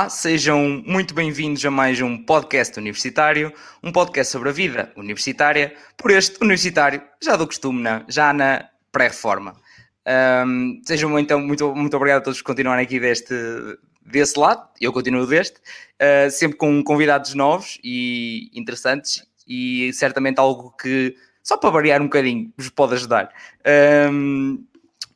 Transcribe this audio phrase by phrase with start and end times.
[0.00, 3.52] Olá, sejam muito bem-vindos a mais um podcast universitário,
[3.82, 9.54] um podcast sobre a vida universitária, por este universitário, já do costume, já na pré-reforma.
[10.46, 13.34] Um, sejam então muito, muito obrigado a todos por continuarem aqui deste,
[14.00, 20.74] desse lado, eu continuo deste, uh, sempre com convidados novos e interessantes e certamente algo
[20.80, 23.30] que, só para variar um bocadinho, vos pode ajudar.
[24.10, 24.64] Um,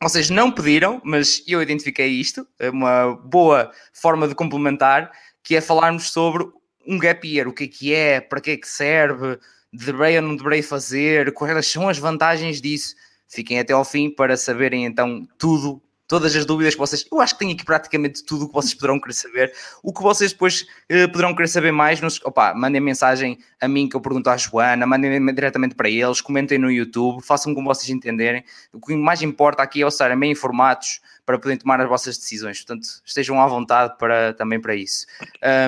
[0.05, 5.11] vocês não pediram, mas eu identifiquei isto, é uma boa forma de complementar,
[5.43, 6.47] que é falarmos sobre
[6.87, 9.39] um gap year, o que é que é, para que é que serve,
[9.73, 12.95] deverei ou não deverei fazer, quais são as vantagens disso.
[13.27, 15.83] Fiquem até ao fim para saberem então tudo
[16.15, 17.05] todas as dúvidas que vocês.
[17.11, 19.53] Eu acho que tenho aqui praticamente tudo o que vocês poderão querer saber.
[19.83, 23.89] O que vocês depois eh, poderão querer saber mais, nos, opa, mandem mensagem a mim
[23.89, 27.91] que eu pergunto à Joana, mandem diretamente para eles, comentem no YouTube, façam como vocês
[27.91, 28.45] entenderem.
[28.73, 32.59] O que mais importa aqui é estarem bem informados para poderem tomar as vossas decisões.
[32.59, 35.07] Portanto, estejam à vontade para, também para isso.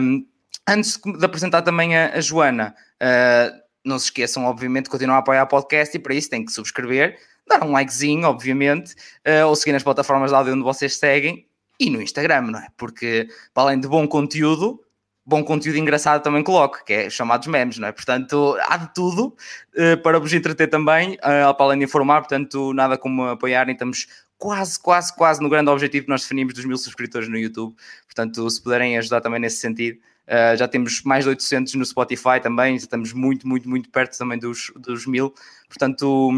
[0.00, 0.24] Um,
[0.68, 5.18] antes de apresentar também a, a Joana, uh, não se esqueçam, obviamente, de continuar a
[5.18, 8.94] apoiar o podcast e para isso têm que subscrever dar um likezinho, obviamente,
[9.26, 11.46] uh, ou seguir nas plataformas de áudio onde vocês seguem
[11.78, 12.68] e no Instagram, não é?
[12.76, 14.80] Porque, para além de bom conteúdo,
[15.24, 17.92] bom conteúdo engraçado também coloco, que é chamados memes, não é?
[17.92, 19.36] Portanto, há de tudo
[19.74, 24.06] uh, para vos entreter também, uh, para além de informar, portanto, nada como apoiarem, estamos
[24.38, 27.74] quase, quase, quase no grande objetivo que nós definimos dos mil subscritores no YouTube,
[28.04, 32.40] portanto, se puderem ajudar também nesse sentido, uh, já temos mais de 800 no Spotify
[32.40, 35.34] também, estamos muito, muito, muito perto também dos, dos mil,
[35.68, 36.30] portanto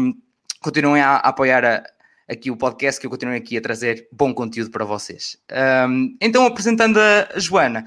[0.59, 1.83] continuem a, apoiar a,
[2.27, 5.37] aqui o podcast, que eu continuo aqui a trazer bom conteúdo para vocês.
[5.87, 7.85] Um, então, apresentando a, Joana.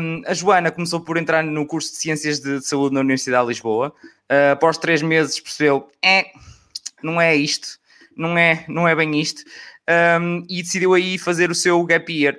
[0.00, 3.48] Um, a Joana começou por entrar no curso de Ciências de Saúde na Universidade de
[3.48, 3.92] Lisboa.
[4.30, 6.26] Uh, após três meses percebeu, é,
[7.02, 7.78] não é isto,
[8.16, 9.44] não é, não é bem isto,
[10.20, 12.36] um, e decidiu aí fazer o seu gap year,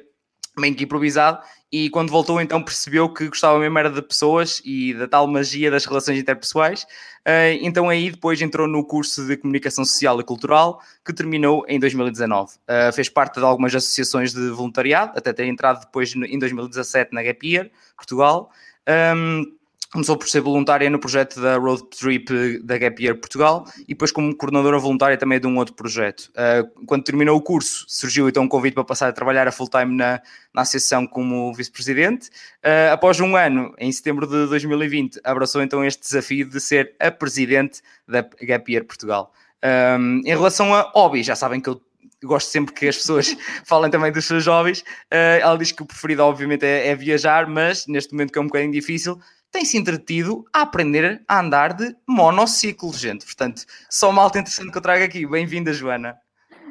[0.59, 1.39] bem que improvisado,
[1.71, 5.69] e quando voltou então percebeu que gostava mesmo era de pessoas e da tal magia
[5.69, 6.83] das relações interpessoais.
[7.27, 11.77] Uh, então aí depois entrou no curso de Comunicação Social e Cultural, que terminou em
[11.77, 12.53] 2019.
[12.53, 17.13] Uh, ah, fez parte de algumas associações de voluntariado, até ter entrado depois em 2017
[17.13, 18.49] na Gap Year, Portugal.
[18.87, 19.56] Um,
[19.91, 24.11] Começou por ser voluntária no projeto da Road Trip da Gap Year Portugal e depois
[24.11, 26.29] como coordenadora voluntária também de um outro projeto.
[26.31, 29.95] Uh, quando terminou o curso, surgiu então um convite para passar a trabalhar a full-time
[29.95, 30.21] na,
[30.53, 32.27] na associação como vice-presidente.
[32.57, 37.09] Uh, após um ano, em setembro de 2020, abraçou então este desafio de ser a
[37.09, 39.31] presidente da Gap Year Portugal.
[39.63, 41.81] Um, em relação a hobbies, já sabem que eu
[42.23, 44.83] gosto sempre que as pessoas falem também dos seus hobbies.
[45.09, 48.47] Ela diz que o preferido, obviamente, é, é, viajar, mas neste momento que é um
[48.47, 49.19] bocadinho difícil,
[49.57, 53.25] tem-se entretido a aprender a andar de monociclo, gente.
[53.25, 55.25] Portanto, só uma alta interessante que eu trago aqui.
[55.25, 56.15] Bem-vinda, Joana.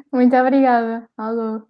[0.09, 1.05] Muito obrigada.
[1.17, 1.63] Alô.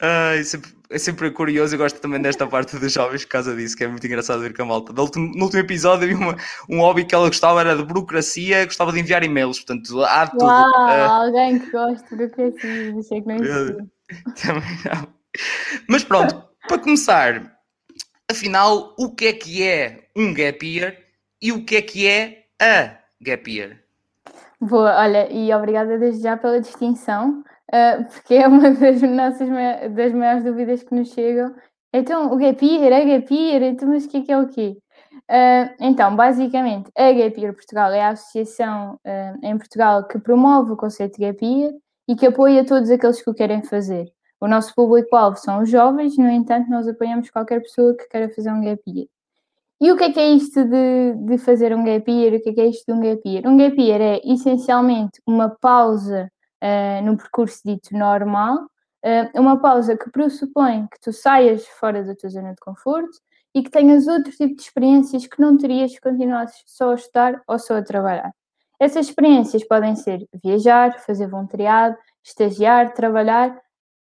[0.00, 3.76] é, sempre, é sempre curioso, eu gosto também desta parte dos jovens por causa disso,
[3.76, 4.92] que é muito engraçado ver com a malta.
[4.92, 6.36] No último, no último episódio, uma,
[6.68, 10.30] um hobby que ela gostava, era de burocracia, gostava de enviar e-mails, portanto, há de
[10.30, 10.44] tudo.
[10.44, 13.36] Uau, uh, alguém que gosta de burocracia, achei que não
[14.40, 15.08] Também não.
[15.88, 17.57] Mas pronto, para começar,
[18.30, 20.96] Afinal, o que é que é um gap year
[21.40, 23.78] e o que é que é a gap year?
[24.60, 29.48] Boa, olha, e obrigada desde já pela distinção, uh, porque é uma das nossas
[29.94, 31.54] das maiores dúvidas que nos chegam.
[31.92, 34.48] Então, o gap year, a gap year, então, mas o que é que é o
[34.48, 34.76] quê?
[35.30, 40.72] Uh, então, basicamente, a Gap Year Portugal é a associação uh, em Portugal que promove
[40.72, 41.72] o conceito de Gap Year
[42.08, 44.10] e que apoia todos aqueles que o querem fazer.
[44.40, 48.50] O nosso público-alvo são os jovens, no entanto, nós apoiamos qualquer pessoa que queira fazer
[48.50, 49.08] um gap year.
[49.80, 52.34] E o que é que é isto de, de fazer um gap year?
[52.34, 53.46] O que é que é isto de um gap year?
[53.46, 56.30] Um gap year é essencialmente uma pausa
[56.62, 58.58] uh, no percurso dito normal,
[59.04, 63.18] uh, uma pausa que pressupõe que tu saias fora da tua zona de conforto
[63.54, 67.42] e que tenhas outro tipo de experiências que não terias se continuasses só a estudar
[67.46, 68.32] ou só a trabalhar.
[68.80, 73.56] Essas experiências podem ser viajar, fazer voluntariado, estagiar, trabalhar,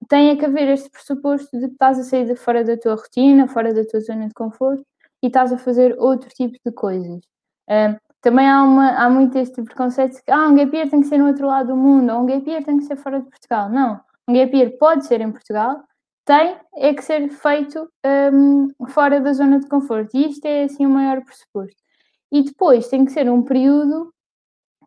[0.08, 3.48] tem que haver este pressuposto de que estás a sair de fora da tua rotina,
[3.48, 4.86] fora da tua zona de conforto
[5.22, 7.22] e estás a fazer outro tipo de coisas.
[7.70, 11.02] Um, também há, uma, há muito este preconceito de que ah, um gap year tem
[11.02, 13.20] que ser no outro lado do mundo, ou um gap year tem que ser fora
[13.20, 13.70] de Portugal.
[13.70, 15.84] Não, um gap year pode ser em Portugal,
[16.26, 17.90] tem é que ser feito
[18.34, 20.16] um, fora da zona de conforto.
[20.16, 21.82] E isto é assim o maior pressuposto.
[22.32, 24.14] E depois tem que ser um período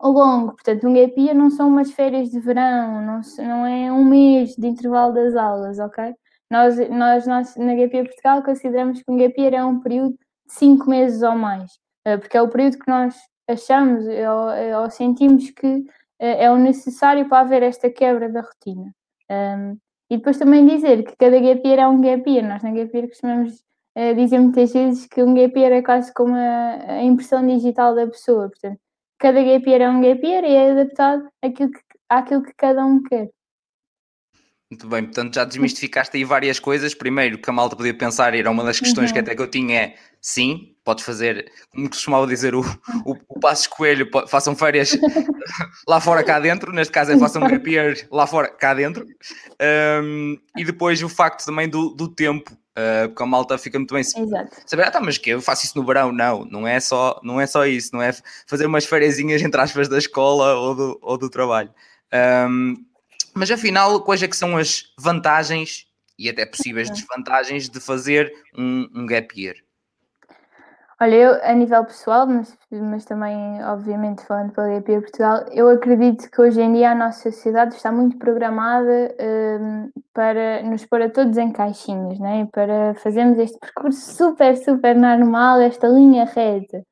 [0.03, 4.05] longo, portanto, um gap year não são umas férias de verão, não, não é um
[4.05, 6.15] mês de intervalo das aulas, ok?
[6.51, 10.11] Nós, nós, nós na Gap Year Portugal consideramos que um Gap Year é um período
[10.13, 11.73] de 5 meses ou mais,
[12.05, 13.17] eh, porque é o período que nós
[13.49, 15.85] achamos ou, eh, ou sentimos que
[16.21, 18.95] eh, é o necessário para haver esta quebra da rotina.
[19.31, 19.79] Um,
[20.11, 22.47] E depois também dizer que cada gap year é um gap year.
[22.47, 23.63] Nós na gap year costumamos
[24.17, 28.49] dizer muitas vezes que um gap year é quase como a, impressão digital da pessoa.
[28.49, 28.79] Portanto,
[29.25, 31.81] cada gap year é um gap year e é adaptado àquilo que,
[32.11, 33.31] àquilo que cada um quer.
[34.71, 36.93] Muito bem, portanto já desmistificaste aí várias coisas.
[36.93, 39.15] Primeiro, que a malta podia pensar, era uma das questões uhum.
[39.15, 42.61] que até que eu tinha é sim, podes fazer, como costumava dizer o,
[43.07, 44.95] o, o Passos Coelho, façam férias
[45.89, 49.07] lá fora cá dentro, neste caso é façam gap year lá fora cá dentro.
[50.03, 53.95] Um, e depois o facto também do, do tempo, uh, porque a malta fica muito
[53.95, 54.57] bem Exato.
[54.67, 56.13] saber, ah, tá, mas que eu faço isso no verão?
[56.13, 58.13] Não, não é só, não é só isso, não é
[58.47, 61.73] fazer umas férias entre aspas da escola ou do, ou do trabalho.
[62.13, 62.77] Um,
[63.35, 65.87] mas afinal, quais é que são as vantagens
[66.17, 69.57] e até possíveis desvantagens de fazer um, um gap year?
[71.05, 76.31] Olha, eu a nível pessoal, mas, mas também, obviamente, falando pela Year Portugal, eu acredito
[76.31, 79.15] que hoje em dia a nossa sociedade está muito programada
[79.61, 82.49] um, para nos pôr a todos em caixinhas, né?
[82.51, 86.83] para fazermos este percurso super, super normal, esta linha reta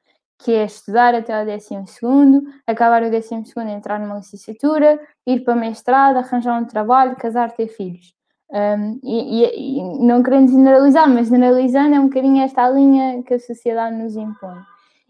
[0.45, 5.57] que é estudar até décimo segundo, acabar o décimo segundo, entrar numa licenciatura, ir para
[5.57, 8.13] mestrado, arranjar um trabalho, casar, ter filhos.
[8.53, 13.39] Um, e, e, não querendo generalizar, mas generalizando é um bocadinho esta linha que a
[13.39, 14.59] sociedade nos impõe.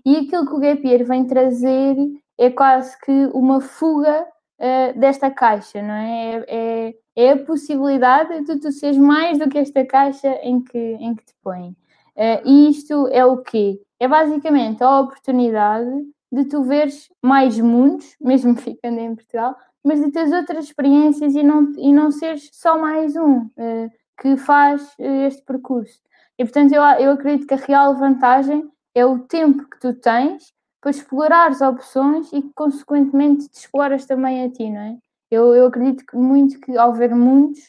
[0.07, 1.97] E aquilo que o Gap Year vem trazer
[2.39, 4.25] é quase que uma fuga
[4.61, 6.45] uh, desta caixa, não é?
[6.49, 6.95] É, é?
[7.17, 11.25] é, a possibilidade de tu seres mais do que esta caixa em que, em que
[11.25, 11.71] te põe.
[12.17, 13.81] Uh, e isto é o quê?
[14.03, 15.89] é basicamente a oportunidade
[16.33, 21.43] de tu veres mais mundos, mesmo ficando em Portugal, mas de teres outras experiências e
[21.43, 23.91] não, e não seres só mais um uh,
[24.21, 26.01] que faz uh, este percurso.
[26.39, 30.53] E portanto, eu, eu acredito que a real vantagem é o tempo que tu tens
[30.81, 34.97] para explorar as opções e que, consequentemente, te exploras também a ti, não é?
[35.31, 37.61] Eu, eu acredito que muito que ao ver mundos,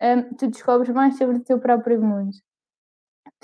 [0.00, 2.32] um, eh, tu descobres mais sobre o teu próprio mundo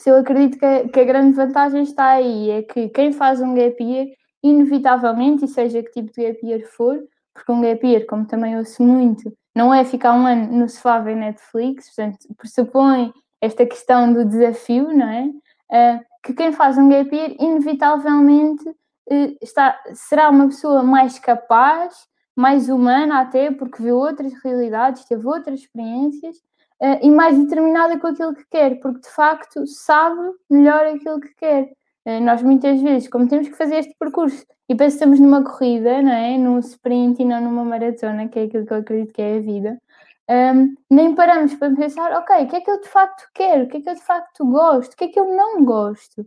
[0.04, 3.54] eu acredito que a, que a, grande vantagem está aí, é que quem faz um
[3.54, 4.08] gap year,
[4.42, 7.02] inevitavelmente, e seja que tipo de gap year for,
[7.36, 10.98] porque um gap year, como também ouço muito, não é ficar um ano no sofá
[10.98, 15.24] ver Netflix, portanto, pressupõe esta questão do desafio, não é?
[15.70, 21.94] Uh, que quem faz um gap year, inevitavelmente, uh, está, será uma pessoa mais capaz,
[22.34, 26.36] mais humana até, porque viu outras realidades, teve outras experiências,
[26.80, 31.34] uh, e mais determinada com aquilo que quer, porque de facto sabe melhor aquilo que
[31.34, 31.72] quer.
[32.06, 36.12] Uh, nós muitas vezes, como temos que fazer este percurso e estamos numa corrida, não
[36.12, 36.36] é?
[36.38, 39.40] num sprint e não numa maratona, que é aquilo que eu acredito que é a
[39.40, 39.80] vida,
[40.28, 43.68] um, nem paramos para pensar, ok, o que é que eu de facto quero, o
[43.68, 46.22] que é que eu de facto gosto, o que é que eu não gosto.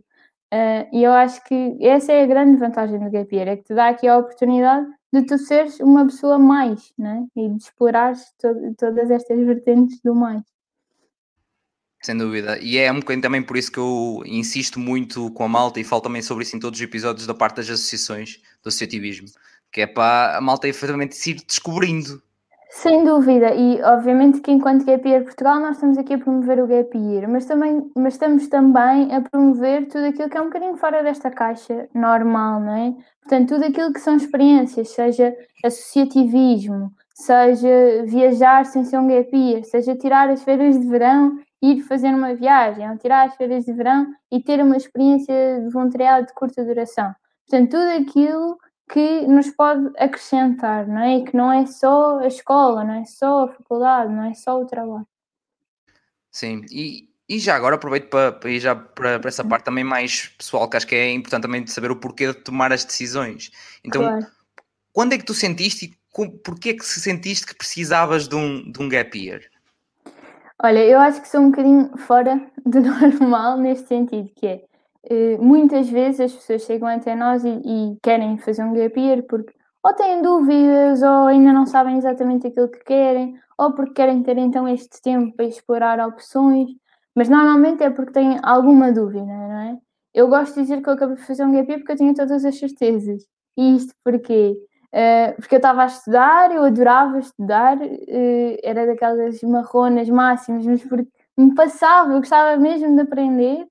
[0.52, 3.74] Uh, e eu acho que essa é a grande vantagem do Gap é que te
[3.74, 7.26] dá aqui a oportunidade de tu seres uma pessoa mais, né?
[7.36, 10.42] E de explorares to todas estas vertentes do mais.
[12.02, 12.58] Sem dúvida.
[12.60, 15.84] E é um bocadinho também por isso que eu insisto muito com a malta e
[15.84, 19.28] falo também sobre isso em todos os episódios da parte das associações do associativismo,
[19.70, 22.22] que é para a malta efetivamente se ir descobrindo
[22.72, 26.68] sem dúvida, e obviamente que enquanto Gap Year Portugal nós estamos aqui a promover o
[26.68, 30.76] Gap Year, mas, também, mas estamos também a promover tudo aquilo que é um bocadinho
[30.76, 32.94] fora desta caixa normal, não é?
[33.22, 35.34] Portanto, tudo aquilo que são experiências, seja
[35.64, 41.82] associativismo, seja viajar sem ser um Gap Year, seja tirar as férias de verão ir
[41.82, 46.26] fazer uma viagem, ou tirar as férias de verão e ter uma experiência de voluntariado
[46.26, 47.14] de curta duração.
[47.46, 48.58] Portanto, tudo aquilo
[48.92, 51.18] que nos pode acrescentar, não é?
[51.18, 54.60] E que não é só a escola, não é só a faculdade, não é só
[54.60, 55.06] o trabalho.
[56.30, 59.84] Sim, e, e já agora aproveito para, para ir já para, para, essa parte também
[59.84, 63.50] mais pessoal, que acho que é importante também saber o porquê de tomar as decisões.
[63.84, 64.26] Então, claro.
[64.92, 68.70] quando é que tu sentiste e porquê é que se sentiste que precisavas de um,
[68.70, 69.42] de um gap year?
[70.62, 72.80] Olha, eu acho que sou um bocadinho fora do
[73.20, 74.64] normal neste sentido, que é
[75.04, 79.22] eh, muitas vezes as pessoas chegam até nós e, e, querem fazer um gap year
[79.26, 84.22] porque ou têm dúvidas ou ainda não sabem exatamente aquilo que querem ou porque querem
[84.22, 86.68] ter então este tempo para explorar opções,
[87.14, 89.78] mas normalmente é porque têm alguma dúvida, não é?
[90.12, 92.14] Eu gosto de dizer que eu acabei de fazer um gap year porque eu tinha
[92.14, 93.22] todas as certezas.
[93.56, 94.56] E isto porquê?
[94.92, 100.82] Uh, porque eu estava a estudar, eu adorava estudar, uh, era daquelas marronas máximas, mas
[100.84, 103.66] porque me passava, eu gostava mesmo de aprender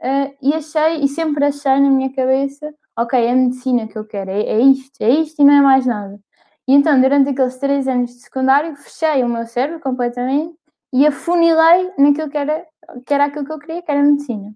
[0.00, 4.04] Uh, e achei, e sempre achei na minha cabeça, ok, é a medicina que eu
[4.06, 6.18] quero, é, é isto, é isto e não é mais nada.
[6.66, 10.54] E então, durante aqueles três anos de secundário, fechei o meu cérebro completamente
[10.92, 12.66] e afunilei naquilo que era,
[13.06, 14.54] que era aquilo que eu queria, que era medicina.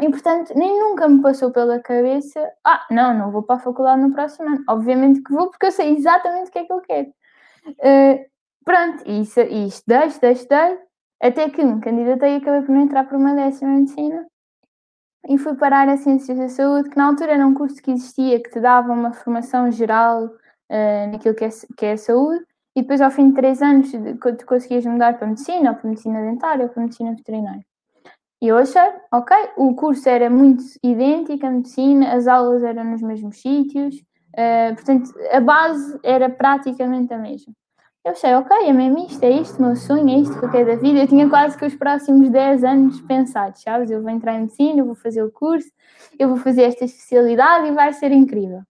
[0.00, 4.02] E portanto, nem nunca me passou pela cabeça, ah, não, não vou para a faculdade
[4.02, 4.64] no próximo ano.
[4.68, 7.08] Obviamente que vou, porque eu sei exatamente o que é que eu quero.
[7.68, 8.24] Uh,
[8.64, 10.78] pronto, e, isso, estudei, estudei, estudei,
[11.22, 14.26] até que me candidatei e acabei por não entrar por uma décima em medicina
[15.28, 18.42] e fui parar a Ciências da Saúde, que na altura era um curso que existia,
[18.42, 22.44] que te dava uma formação geral uh, naquilo que é, que é a saúde,
[22.76, 26.20] e depois ao fim de três anos tu conseguias mudar para Medicina, ou para Medicina
[26.20, 27.64] Dentária, ou para Medicina Veterinária.
[28.44, 33.00] E eu achei, ok, o curso era muito idêntico à Medicina, as aulas eram nos
[33.00, 33.96] mesmos sítios,
[34.34, 37.54] uh, portanto a base era praticamente a mesma.
[38.04, 40.50] Eu achei, ok, é mesmo isto, é isto, o meu sonho, é isto que eu
[40.50, 40.98] quero da vida.
[40.98, 43.90] Eu tinha quase que os próximos 10 anos pensados, sabes?
[43.90, 45.70] Eu vou entrar em medicina, eu vou fazer o curso,
[46.18, 48.60] eu vou fazer esta especialidade e vai ser incrível.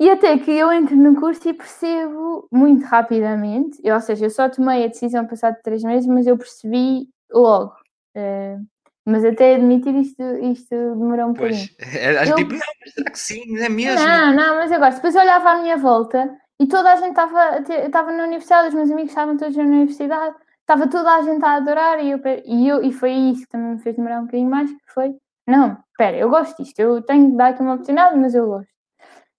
[0.00, 4.30] E até que eu entro no curso e percebo muito rapidamente, eu, ou seja, eu
[4.30, 7.81] só tomei a decisão passado três meses, mas eu percebi logo.
[8.16, 8.64] Uh,
[9.04, 11.78] mas até admitir isto, isto demorou um pois, bocadinho.
[11.98, 13.58] É, eu, tipo, não, mas será que sim?
[13.58, 14.06] É mesmo?
[14.06, 18.12] Não, não, mas agora, depois eu olhava à minha volta e toda a gente estava
[18.12, 21.98] na universidade, os meus amigos estavam todos na universidade, estava toda a gente a adorar
[22.02, 24.70] e eu, e eu e foi isso que também me fez demorar um bocadinho mais,
[24.70, 25.16] que foi,
[25.46, 28.70] não, espera, eu gosto disto, eu tenho que dar aqui uma oportunidade, mas eu gosto.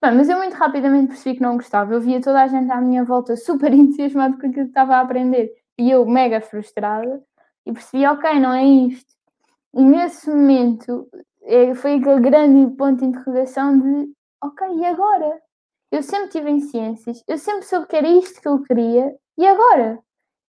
[0.04, 2.82] Bem, mas eu muito rapidamente percebi que não gostava, eu via toda a gente à
[2.82, 7.24] minha volta super entusiasmado com aquilo que estava a aprender e eu mega frustrada
[7.66, 9.14] e percebi, ok, não é isto.
[9.74, 11.08] E nesse momento
[11.44, 15.42] é, foi aquele grande ponto de interrogação de, ok, e agora?
[15.94, 19.46] eu sempre tive em ciências, eu sempre soube que era isto que eu queria, e
[19.46, 20.00] agora?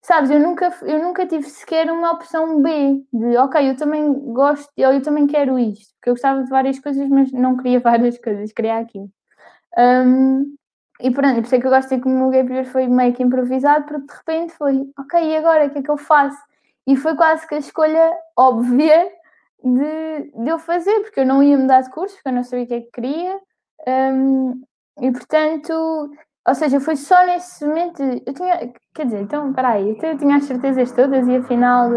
[0.03, 4.71] Sabes, eu nunca, eu nunca tive sequer uma opção B, de ok, eu também gosto,
[4.75, 8.19] eu, eu também quero isto, porque eu gostava de várias coisas, mas não queria várias
[8.19, 9.11] coisas, queria aquilo.
[9.77, 10.57] Um,
[11.01, 13.13] e pronto, por isso é que eu gosto de que o meu gap foi meio
[13.13, 16.39] que improvisado, porque de repente foi, ok, e agora, o que é que eu faço?
[16.87, 19.11] E foi quase que a escolha óbvia
[19.63, 22.65] de, de eu fazer, porque eu não ia mudar de curso, porque eu não sabia
[22.65, 23.41] o que é que queria.
[23.87, 24.63] Um,
[25.01, 25.73] e portanto,
[26.47, 28.03] ou seja, foi só nesse momento.
[28.03, 31.91] Eu tinha, quer dizer, então, peraí, então eu tinha as certezas todas e afinal,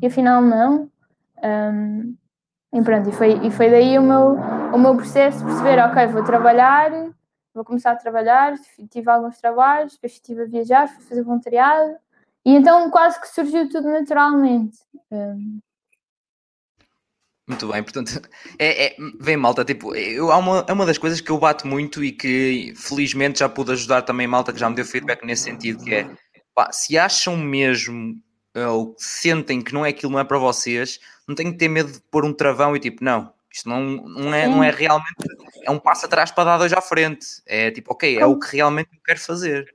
[0.00, 0.88] e afinal não.
[1.42, 2.16] Um,
[2.72, 4.34] e pronto, e foi, e foi daí o meu,
[4.72, 6.90] o meu processo de perceber: ok, vou trabalhar,
[7.52, 8.54] vou começar a trabalhar.
[8.90, 11.96] Tive alguns trabalhos, depois estive a viajar, fui fazer voluntariado,
[12.44, 14.76] e então quase que surgiu tudo naturalmente.
[15.10, 15.60] Um,
[17.46, 18.22] muito bem, portanto,
[18.58, 21.66] é, é, vem malta, tipo, eu, há uma, é uma das coisas que eu bato
[21.66, 25.42] muito e que felizmente já pude ajudar também malta que já me deu feedback nesse
[25.42, 26.10] sentido, que é,
[26.54, 28.18] pá, se acham mesmo
[28.54, 31.68] eh, ou sentem que não é aquilo, não é para vocês, não têm que ter
[31.68, 35.14] medo de pôr um travão e tipo, não, isto não, não, é, não é realmente,
[35.64, 38.56] é um passo atrás para dar dois à frente, é tipo, ok, é o que
[38.56, 39.73] realmente eu quero fazer.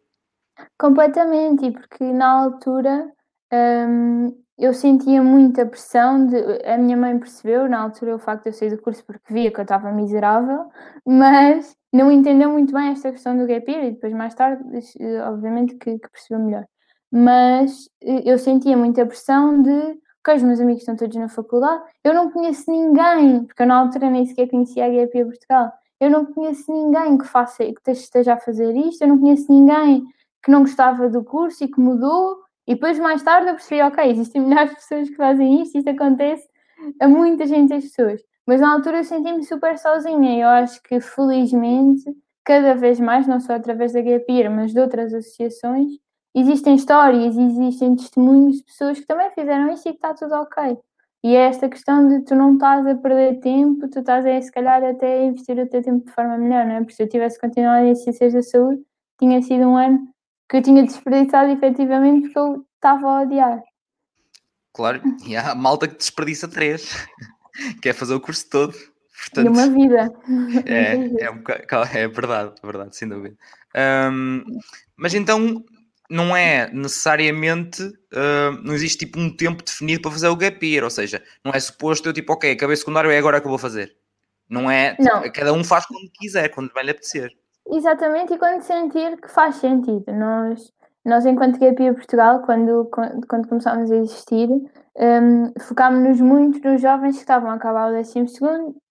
[0.77, 3.11] Completamente, e porque na altura...
[3.51, 6.35] Hum, eu sentia muita pressão de,
[6.65, 9.49] a minha mãe percebeu na altura o facto de eu sair do curso porque via
[9.51, 10.65] que eu estava miserável,
[11.05, 14.61] mas não entendeu muito bem esta questão do gap year e depois mais tarde,
[15.25, 16.65] obviamente que, que percebeu melhor.
[17.09, 21.81] Mas eh, eu sentia muita pressão de ok, os meus amigos estão todos na faculdade,
[22.03, 25.71] eu não conheço ninguém, porque eu na altura nem sequer conhecia a Gap Year Portugal,
[26.01, 30.03] eu não conheço ninguém que faça, que esteja a fazer isto, eu não conheço ninguém
[30.43, 32.37] que não gostava do curso e que mudou
[32.69, 35.89] e depois, mais tarde, eu percebi, ok, existem milhares de pessoas que fazem isto, isto
[35.89, 36.47] acontece
[37.01, 38.21] a muita gente as pessoas.
[38.45, 42.05] Mas na altura eu senti-me super sozinha e eu acho que, felizmente,
[42.45, 45.93] cada vez mais, não só através da Gapir, mas de outras associações,
[46.35, 50.77] existem histórias, existem testemunhos de pessoas que também fizeram isto e que está tudo ok.
[51.23, 54.51] E é esta questão de tu não estás a perder tempo, tu estás a, se
[54.51, 56.79] calhar, até a investir o teu tempo de forma melhor, não é?
[56.81, 58.79] Porque se eu tivesse continuado em Ciências da Saúde,
[59.19, 60.07] tinha sido um ano
[60.49, 63.61] que eu tinha desperdiçado efetivamente porque eu estava a odiar.
[64.73, 67.07] Claro, e há malta que desperdiça três,
[67.81, 68.73] quer fazer o curso todo.
[68.73, 70.11] Portanto, e uma vida.
[70.65, 71.43] É, é, um
[71.93, 73.35] é verdade, verdade, sem dúvida.
[74.11, 74.43] Um,
[74.97, 75.63] mas então
[76.09, 80.83] não é necessariamente, uh, não existe tipo um tempo definido para fazer o gap year,
[80.83, 83.59] ou seja, não é suposto eu tipo, ok, acabei secundário, é agora que eu vou
[83.59, 83.95] fazer.
[84.49, 85.31] Não é, não.
[85.31, 87.31] cada um faz quando quiser, quando vai lhe apetecer.
[87.71, 90.11] Exatamente, e quando sentir que faz sentido.
[90.13, 90.71] Nós,
[91.05, 92.89] nós enquanto GPA Portugal, quando,
[93.27, 98.13] quando começámos a existir, um, focámos-nos muito nos jovens que estavam a acabar o 12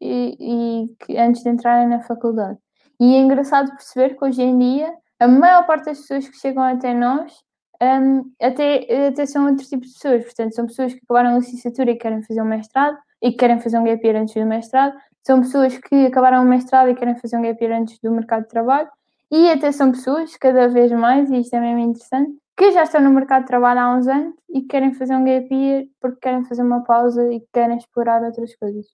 [0.00, 2.58] e, e que antes de entrarem na faculdade.
[3.00, 6.62] E é engraçado perceber que hoje em dia a maior parte das pessoas que chegam
[6.62, 7.32] até nós
[7.80, 11.92] um, até, até são outros tipos de pessoas, portanto, são pessoas que acabaram a licenciatura
[11.92, 14.96] e querem fazer um mestrado e que querem fazer um gap year antes do mestrado,
[15.28, 18.44] são pessoas que acabaram o mestrado e querem fazer um gap year antes do mercado
[18.44, 18.88] de trabalho,
[19.30, 23.02] e até são pessoas, cada vez mais, e isto é mesmo interessante, que já estão
[23.02, 26.18] no mercado de trabalho há uns anos e que querem fazer um gap year porque
[26.22, 28.86] querem fazer uma pausa e querem explorar outras coisas.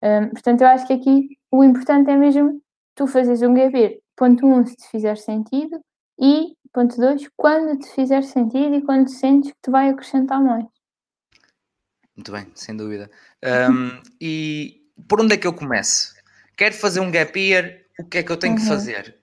[0.00, 2.62] Um, portanto, eu acho que aqui o importante é mesmo
[2.94, 5.80] tu fazeres um gap year, ponto um, se te fizer sentido,
[6.16, 10.64] e ponto 2, quando te fizer sentido e quando sentes que te vai acrescentar mais.
[12.14, 13.10] Muito bem, sem dúvida.
[13.42, 16.12] Um, e por onde é que eu começo?
[16.56, 18.60] Quero fazer um gap year, o que é que eu tenho uhum.
[18.60, 19.16] que fazer?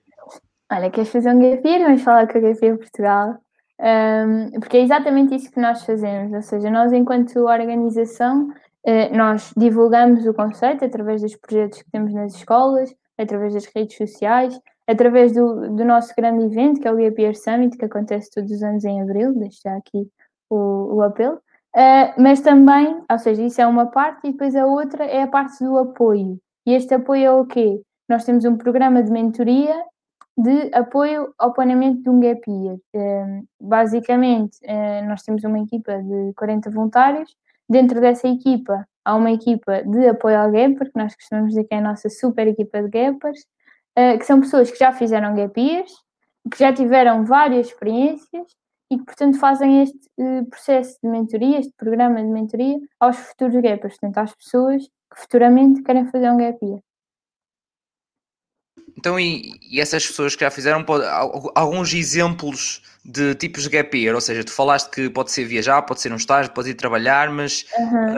[0.72, 1.82] Olha, queres fazer um gap year?
[1.82, 3.36] Vamos falar com a Gap Year Portugal.
[3.80, 8.48] Um, porque é exatamente isso que nós fazemos, ou seja, nós enquanto organização,
[8.84, 13.96] eh, nós divulgamos o conceito através dos projetos que temos nas escolas, através das redes
[13.96, 18.30] sociais, através do, do nosso grande evento, que é o Gap Year Summit, que acontece
[18.30, 20.06] todos os anos em abril, deixo já aqui
[20.50, 21.38] o, o apelo.
[21.74, 25.28] Uh, mas também, ou seja, isso é uma parte e depois a outra é a
[25.28, 26.40] parte do apoio.
[26.66, 27.80] E este apoio é o quê?
[28.08, 29.84] Nós temos um programa de mentoria
[30.36, 32.76] de apoio ao planeamento de um gap year.
[32.94, 37.36] Uh, basicamente, uh, nós temos uma equipa de 40 voluntários.
[37.68, 41.74] Dentro dessa equipa, há uma equipa de apoio ao gapper, que nós costumamos dizer que
[41.74, 43.46] é a nossa super equipa de gappers,
[44.18, 45.92] que são pessoas que já fizeram gap years,
[46.50, 48.56] que já tiveram várias experiências
[48.90, 53.54] e que, portanto, fazem este uh, processo de mentoria, este programa de mentoria aos futuros
[53.54, 56.80] gappers, portanto, às pessoas que futuramente querem fazer um gap year.
[58.98, 61.06] Então, e, e, essas pessoas que já fizeram pode,
[61.54, 65.82] alguns exemplos de tipos de gap year, ou seja, tu falaste que pode ser viajar,
[65.82, 68.16] pode ser um estágio, pode ir trabalhar, mas uhum.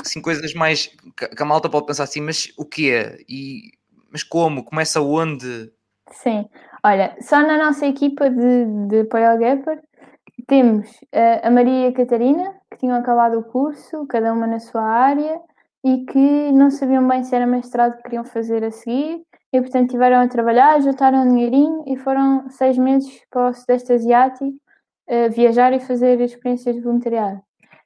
[0.00, 3.18] assim, coisas mais que a malta pode pensar assim, mas o que é?
[3.28, 3.72] E,
[4.12, 4.62] mas como?
[4.62, 5.72] Começa onde?
[6.12, 6.48] Sim,
[6.82, 9.82] Olha, só na nossa equipa de, de Gapper
[10.46, 14.58] temos uh, a Maria e a Catarina, que tinham acabado o curso, cada uma na
[14.58, 15.38] sua área,
[15.84, 19.22] e que não sabiam bem se era mestrado que queriam fazer a seguir,
[19.52, 23.92] e portanto tiveram a trabalhar, juntaram um dinheirinho e foram seis meses para o Sudeste
[23.92, 27.42] Asiático uh, viajar e fazer experiências de voluntariado.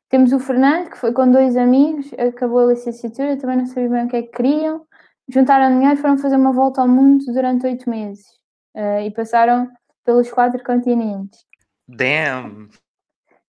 [0.09, 4.05] Temos o Fernando, que foi com dois amigos, acabou a licenciatura, também não sabiam bem
[4.05, 4.83] o que é que queriam,
[5.29, 8.44] juntaram dinheiro e foram fazer uma volta ao mundo durante oito meses
[8.75, 9.71] uh, e passaram
[10.05, 11.45] pelos quatro continentes.
[11.89, 12.71] Damn!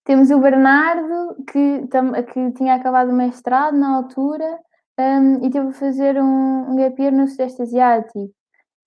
[0.04, 1.88] Temos o Bernardo, que,
[2.32, 4.58] que tinha acabado o mestrado na altura
[4.98, 8.30] um, e teve a fazer um, um gap year no Sudeste Asiático.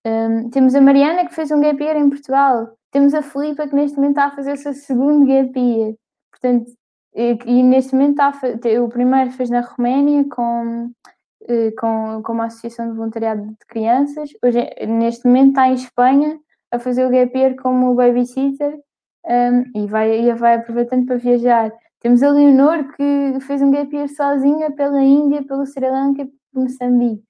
[0.06, 2.74] Um, temos a Mariana, que fez um gap year em Portugal.
[2.90, 5.94] Temos a Filipa, que neste momento está a fazer o seu segundo gap year.
[6.30, 6.72] Portanto,
[7.14, 10.90] e, e neste momento está a, o primeiro fez na Roménia com
[11.78, 14.30] com, com uma associação de voluntariado de crianças.
[14.42, 16.38] Hoje, neste momento está em Espanha
[16.70, 18.78] a fazer o gap year como babysitter
[19.26, 21.72] um, e, vai, e vai aproveitando para viajar.
[22.00, 26.26] Temos a Leonor que fez um gap year sozinha pela Índia, pelo Sri Lanka e
[26.26, 27.24] pelo Moçambique,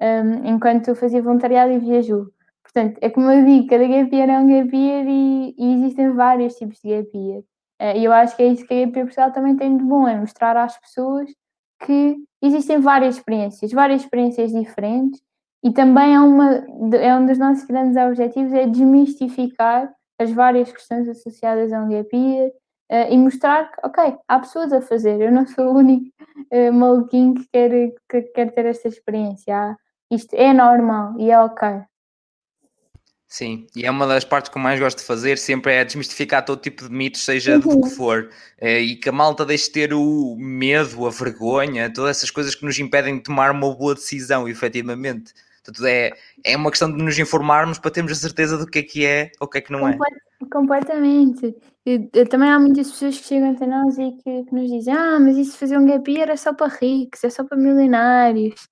[0.00, 2.26] um, enquanto fazia voluntariado e viajou.
[2.62, 6.10] Portanto, é como eu digo, cada gap year é um gap year e, e existem
[6.12, 7.42] vários tipos de gap year.
[7.80, 9.84] Uh, e eu acho que é isso que a Gap Year Portugal também tem de
[9.84, 11.30] bom, é mostrar às pessoas
[11.80, 15.20] que existem várias experiências, várias experiências diferentes
[15.62, 16.64] e também é, uma,
[16.96, 22.48] é um dos nossos grandes objetivos é desmistificar as várias questões associadas a gap year
[22.48, 26.10] uh, e mostrar que, ok, há pessoas a fazer, eu não sou o único
[26.52, 27.70] uh, maluquinho que quer,
[28.08, 29.76] que quer ter esta experiência.
[30.10, 31.82] Isto é normal e é ok.
[33.30, 36.42] Sim, e é uma das partes que eu mais gosto de fazer, sempre é desmistificar
[36.42, 37.90] todo tipo de mitos, seja do que uhum.
[37.90, 42.30] for, é, e que a malta deixe de ter o medo, a vergonha, todas essas
[42.30, 45.34] coisas que nos impedem de tomar uma boa decisão, efetivamente.
[45.68, 46.12] Portanto, é,
[46.44, 49.30] é uma questão de nos informarmos para termos a certeza do que é que é
[49.38, 49.98] ou o que é que não é.
[50.50, 51.54] Completamente.
[51.84, 55.18] Eu, também há muitas pessoas que chegam até nós e que, que, nos dizem: Ah,
[55.20, 58.68] mas isso fazer um gap year é só para ricos, é só para milionários.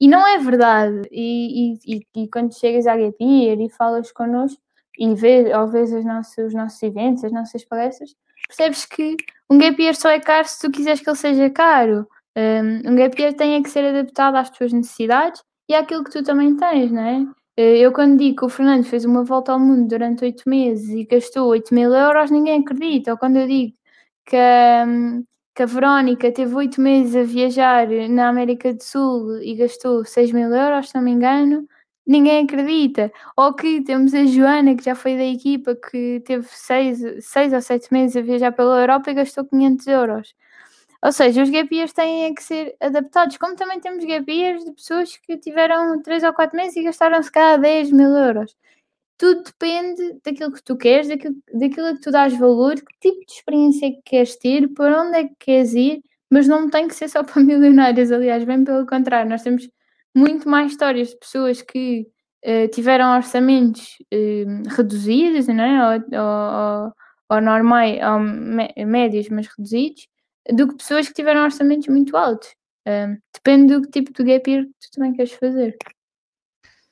[0.00, 1.02] E não é verdade.
[1.10, 4.60] E, e, e, e quando chegas à Gap Year e falas connosco
[4.98, 8.14] e vês, ou vês os nossos, os nossos eventos, as nossas palestras,
[8.48, 9.16] percebes que
[9.48, 12.08] um Gap Year só é caro se tu quiseres que ele seja caro.
[12.36, 16.10] Um, um Gap Year tem é que ser adaptado às tuas necessidades e àquilo que
[16.10, 17.26] tu também tens, não é?
[17.56, 20.88] Eh, eu quando digo que o Fernando fez uma volta ao mundo durante oito meses
[20.90, 23.12] e gastou 8 mil euros, ninguém acredita.
[23.12, 23.74] Ou quando eu digo
[24.26, 24.36] que,
[24.86, 30.04] um, que a Verónica teve oito meses a viajar na América do Sul e gastou
[30.04, 31.66] 6 mil euros, se não me engano,
[32.06, 33.12] ninguém acredita.
[33.36, 37.60] Ou que temos a Joana, que já foi da equipa, que teve seis, seis ou
[37.62, 40.34] sete meses a viajar pela Europa e gastou 500 euros.
[41.02, 45.38] Ou seja, os gap têm que ser adaptados, como também temos gap de pessoas que
[45.38, 48.54] tiveram 3 ou 4 meses e gastaram se cada 10 mil euros
[49.20, 53.32] tudo depende daquilo que tu queres, daquilo, daquilo que tu dás valor, que tipo de
[53.32, 56.94] experiência é que queres ter, para onde é que queres ir, mas não tem que
[56.94, 59.68] ser só para milionários, aliás, bem pelo contrário, nós temos
[60.16, 62.06] muito mais histórias de pessoas que
[62.46, 65.98] uh, tiveram orçamentos uh, reduzidos, não é?
[65.98, 66.92] ou, ou,
[67.28, 70.08] ou normais, ou médios, mas reduzidos,
[70.48, 72.48] do que pessoas que tiveram orçamentos muito altos.
[72.86, 75.76] Uh, depende do tipo de gap year que tu também queres fazer.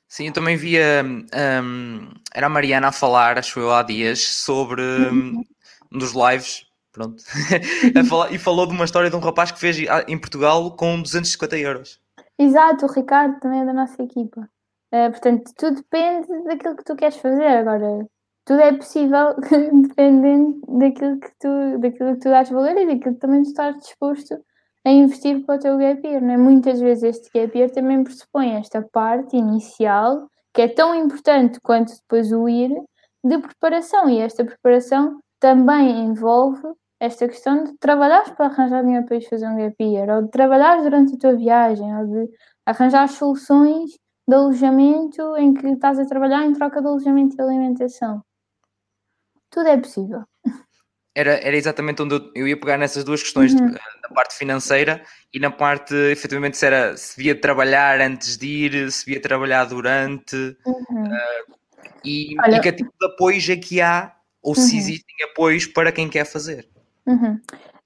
[0.07, 1.03] Sim, eu também via.
[1.03, 5.43] Um, era a Mariana a falar, acho eu, há dias, sobre um,
[5.91, 6.65] um dos lives.
[6.91, 7.23] Pronto.
[8.09, 11.57] falar, e falou de uma história de um rapaz que fez em Portugal com 250
[11.57, 12.01] euros.
[12.39, 14.49] Exato, o Ricardo também é da nossa equipa.
[14.91, 17.45] Uh, portanto, tudo depende daquilo que tu queres fazer.
[17.45, 18.07] Agora,
[18.49, 19.35] tudo é possível
[19.87, 24.43] dependendo daquilo que tu, daquilo que tu dás valor e daquilo que também estás disposto
[24.83, 26.37] a investir para o teu gap year, não é?
[26.37, 31.93] Muitas vezes este gap year também pressupõe esta parte inicial, que é tão importante quanto
[31.93, 32.71] depois o ir,
[33.23, 34.09] de preparação.
[34.09, 36.63] E esta preparação também envolve
[36.99, 40.81] esta questão de trabalhar para arranjar dinheiro para fazer um gap year, ou de trabalhar
[40.81, 42.29] durante a tua viagem, ou de
[42.65, 43.91] arranjar soluções
[44.27, 48.23] de alojamento em que estás a trabalhar em troca de alojamento e alimentação.
[49.49, 50.23] Tudo é possível.
[51.15, 53.71] Era, era exatamente onde eu, eu ia pegar nessas duas questões, uhum.
[53.71, 58.91] na parte financeira e na parte, efetivamente, se, era, se via trabalhar antes de ir,
[58.91, 60.35] se via trabalhar durante,
[60.65, 61.03] uhum.
[61.03, 61.55] uh,
[62.05, 62.57] e, Olha...
[62.57, 64.77] e que tipo de apoios é que há, ou se uhum.
[64.77, 66.67] existem apoios para quem quer fazer.
[67.05, 67.39] Uhum.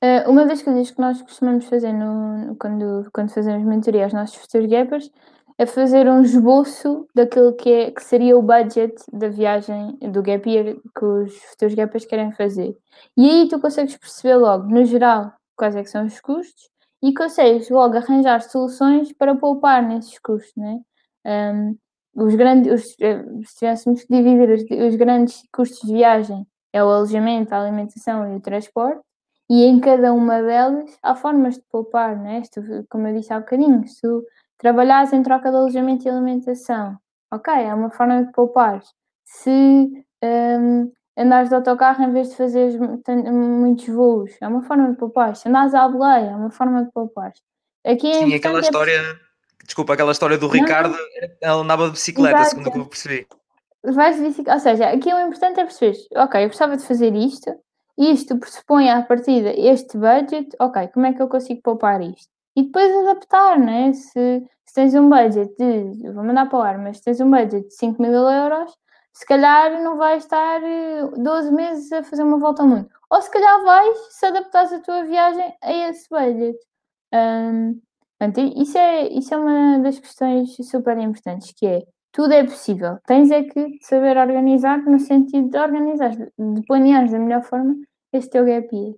[0.04, 4.36] Uh, uma das coisas que nós costumamos fazer no, quando, quando fazemos mentoria aos nossos
[4.36, 5.10] futuros gappers
[5.60, 10.50] a fazer um esboço daquilo que, é, que seria o budget da viagem do gap
[10.50, 12.76] year que os futuros gapers querem fazer.
[13.16, 16.70] E aí tu consegues perceber logo, no geral, quais é são os custos
[17.02, 20.80] e consegues logo arranjar soluções para poupar nesses custos, né?
[21.26, 21.78] Um,
[22.16, 26.84] os grandes, os, eh, se tivéssemos que dividir os, os grandes custos de viagem é
[26.84, 29.02] o alojamento, a alimentação e o transporte,
[29.50, 32.42] e em cada uma delas há formas de poupar, né?
[32.90, 34.24] como eu disse há bocadinho, se tu
[34.64, 36.98] Trabalhares em troca de alojamento e alimentação.
[37.30, 38.82] Ok, é uma forma de poupar.
[39.26, 42.80] Se um, andares de autocarro em vez de fazer
[43.30, 45.36] muitos voos, é uma forma de poupar.
[45.36, 47.34] Se andares à boleia, é uma forma de poupar.
[47.86, 49.20] Aqui é Sim, aquela é história,
[49.66, 52.50] desculpa, aquela história do Ricardo, ele andava de bicicleta, Exato.
[52.52, 53.28] segundo o que eu percebi.
[53.84, 57.14] Vais de bicicleta, ou seja, aqui o importante é perceber, ok, eu gostava de fazer
[57.14, 57.54] isto,
[57.98, 62.33] isto pressupõe à partida este budget, ok, como é que eu consigo poupar isto?
[62.56, 63.94] E depois adaptar, né?
[63.94, 67.30] Se, se tens um budget de, vou mandar para o ar, mas se tens um
[67.30, 68.72] budget de 5 mil euros,
[69.14, 70.60] se calhar não vais estar
[71.18, 72.90] 12 eh, meses a fazer uma volta ao mundo.
[73.10, 76.58] Ou se calhar vais se adaptares a tua viagem a esse budget.
[77.14, 77.80] Um,
[78.18, 82.98] portanto, isso é, isso é uma das questões super importantes, que é tudo é possível.
[83.06, 87.76] Tens é que saber organizar no sentido de organizar, de planear da melhor forma
[88.12, 88.96] este teu gap year.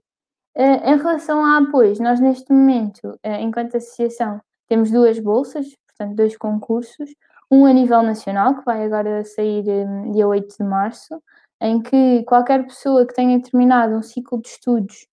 [0.57, 4.39] Uh, em relação a apoios, nós neste momento, uh, enquanto associação,
[4.69, 7.13] temos duas bolsas, portanto, dois concursos.
[7.51, 11.21] Um a nível nacional, que vai agora sair um, dia 8 de março,
[11.61, 15.07] em que qualquer pessoa que tenha terminado um ciclo de estudos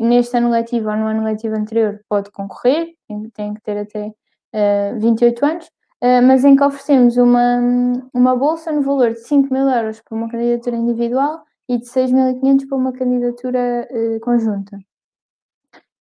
[0.00, 2.94] neste ano letivo ou no ano letivo anterior pode concorrer,
[3.34, 5.70] tem, que ter até uh, 28 anos,
[6.22, 7.58] mas em que oferecemos uma,
[8.14, 12.68] uma bolsa no valor de 5 mil euros para uma candidatura individual e de 6.500
[12.68, 14.78] para uma candidatura uh, conjunta.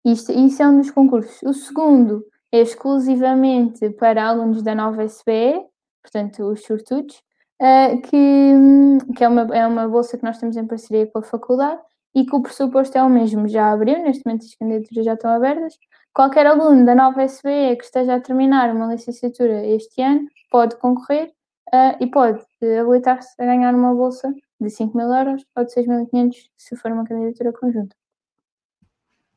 [0.06, 1.42] Isto, isso é um dos concursos.
[1.44, 5.66] O segundo é exclusivamente para alunos da nova SBE,
[6.02, 7.16] portanto, os sortudos,
[7.62, 11.24] uh, que, que é, uma, é uma bolsa que nós temos em parceria com a
[11.24, 11.82] faculdade
[12.14, 13.48] e que o pressuposto é o mesmo.
[13.48, 15.74] Já abriu, neste momento as candidaturas já estão abertas.
[16.14, 21.32] Qualquer aluno da nova SBE que esteja a terminar uma licenciatura este ano pode concorrer
[21.74, 22.46] uh, e pode
[22.80, 27.06] habilitar-se a ganhar uma bolsa de 5 mil euros ou de 6.500 se for uma
[27.06, 27.96] candidatura conjunta.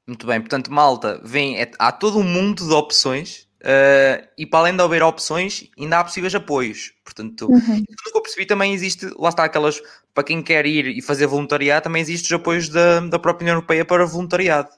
[0.06, 4.60] Muito bem, portanto, malta, vem, é, há todo um mundo de opções uh, e para
[4.60, 6.92] além de haver opções, ainda há possíveis apoios.
[7.04, 7.84] Portanto, uhum.
[7.84, 9.82] que eu percebi, também existe, lá está aquelas,
[10.14, 13.56] para quem quer ir e fazer voluntariado, também existem os apoios da, da própria União
[13.56, 14.68] Europeia para voluntariado.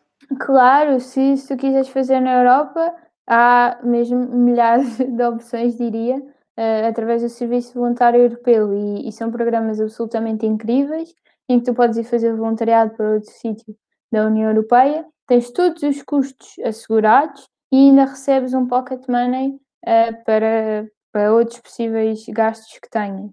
[0.40, 2.94] Claro, se, se tu quiseres fazer na Europa,
[3.26, 6.22] há mesmo milhares de opções, diria,
[6.58, 11.14] uh, através do Serviço Voluntário Europeu e, e são programas absolutamente incríveis
[11.48, 13.74] em que tu podes ir fazer voluntariado para outro sítio
[14.12, 19.50] da União Europeia tens todos os custos assegurados e ainda recebes um pocket money
[19.86, 23.30] uh, para, para outros possíveis gastos que tenhas.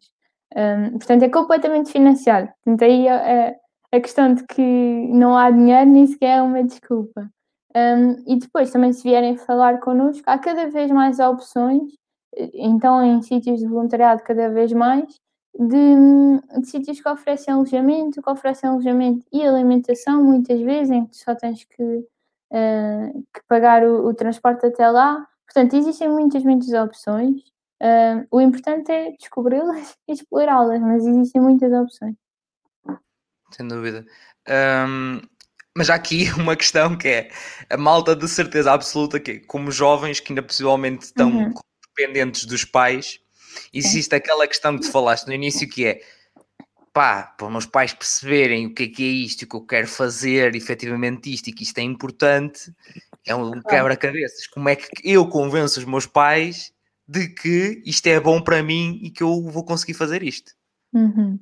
[0.56, 2.50] Um, portanto, é completamente financiado.
[2.64, 3.56] Portanto, aí a,
[3.92, 7.30] a, questão de que não há dinheiro nem sequer é uma desculpa.
[7.76, 11.92] Um, e depois, também, se vierem falar connosco, há cada vez mais opções,
[12.54, 15.06] então, em sítios de voluntariado, cada vez mais,
[15.58, 21.15] de, de sítios que oferecem alojamento, que oferecem alojamento e alimentação, muitas vezes, em que
[21.15, 25.26] só tens que, uh, que pagar o, o, transporte até lá.
[25.45, 27.41] Portanto, existem muitas, muitas opções.
[27.82, 32.15] Uh, o importante é descobri-las e explorá-las, mas existem muitas opções.
[33.52, 34.06] Sem dúvida.
[34.50, 35.21] Um,
[35.78, 37.30] mas há aqui uma questão que é
[37.69, 41.54] a malta de certeza absoluta que, como jovens que ainda possivelmente estão uhum.
[41.96, 43.20] Dependentes dos pais,
[43.74, 44.16] Existe Sim.
[44.16, 46.02] aquela questão que tu falaste no início que é
[46.94, 49.62] pá, para os meus pais perceberem o que é que é isto, o que eu
[49.62, 52.74] quero fazer, efetivamente isto, e que isto é importante,
[53.28, 54.48] é um quebra-cabeças.
[54.48, 56.72] Como é que eu convenço os meus pais
[57.08, 60.54] de que isto é bom para mim e que eu vou conseguir fazer isto?
[60.94, 61.38] Uhum.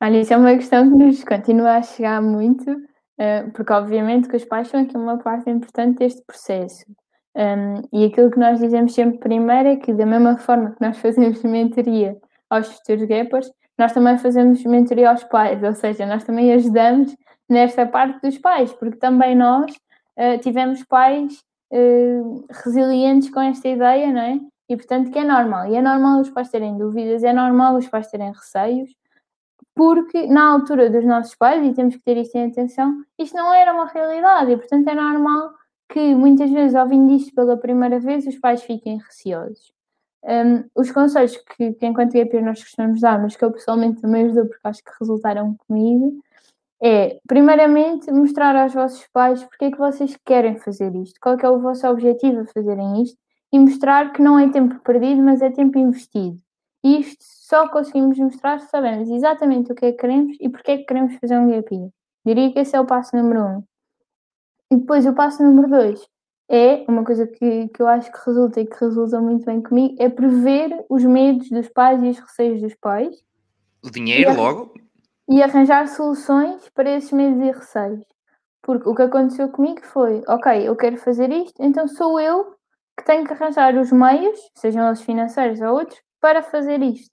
[0.00, 4.36] Olha, isso é uma questão que nos continua a chegar muito, uh, porque obviamente que
[4.36, 6.84] os pais são aqui uma parte importante deste processo.
[7.36, 10.98] Um, e aquilo que nós dizemos sempre primeiro é que, da mesma forma que nós
[10.98, 12.16] fazemos mentoria
[12.50, 17.14] aos futuros gappers, nós também fazemos mentoria aos pais, ou seja, nós também ajudamos
[17.48, 19.70] nesta parte dos pais, porque também nós
[20.16, 24.40] uh, tivemos pais uh, resilientes com esta ideia, não é?
[24.68, 25.70] E portanto que é normal.
[25.70, 28.90] E é normal os pais terem dúvidas, é normal os pais terem receios,
[29.74, 33.54] porque na altura dos nossos pais, e temos que ter isto em atenção, isto não
[33.54, 35.52] era uma realidade, e portanto é normal
[35.88, 39.72] que muitas vezes, ouvindo isto pela primeira vez, os pais fiquem receosos.
[40.22, 44.26] Um, os conselhos que, que enquanto GP nós costumamos dar, mas que eu pessoalmente também
[44.26, 46.20] os dou porque acho que resultaram comigo,
[46.80, 51.48] é, primeiramente, mostrar aos vossos pais porque é que vocês querem fazer isto, qual é,
[51.48, 53.18] o vosso objetivo a fazerem isto,
[53.52, 56.38] e mostrar que não é tempo perdido, mas é tempo investido.
[56.84, 60.76] Isto só conseguimos mostrar se sabemos exatamente o que é que queremos e porque é
[60.78, 61.90] que queremos fazer um GP.
[62.24, 63.64] Diria que esse é o passo número um.
[64.70, 66.06] E depois o passo número dois
[66.48, 69.94] é uma coisa que, que eu acho que resulta e que resulta muito bem comigo,
[69.98, 73.14] é prever os medos dos pais e os receios dos pais.
[73.84, 74.72] O dinheiro, e logo.
[75.28, 78.04] E arranjar soluções para esses medos e receios.
[78.62, 82.56] Porque o que aconteceu comigo foi, ok, eu quero fazer isto, então sou eu
[82.98, 87.10] que tenho que arranjar os meios, sejam eles financeiros ou outros, para fazer isto.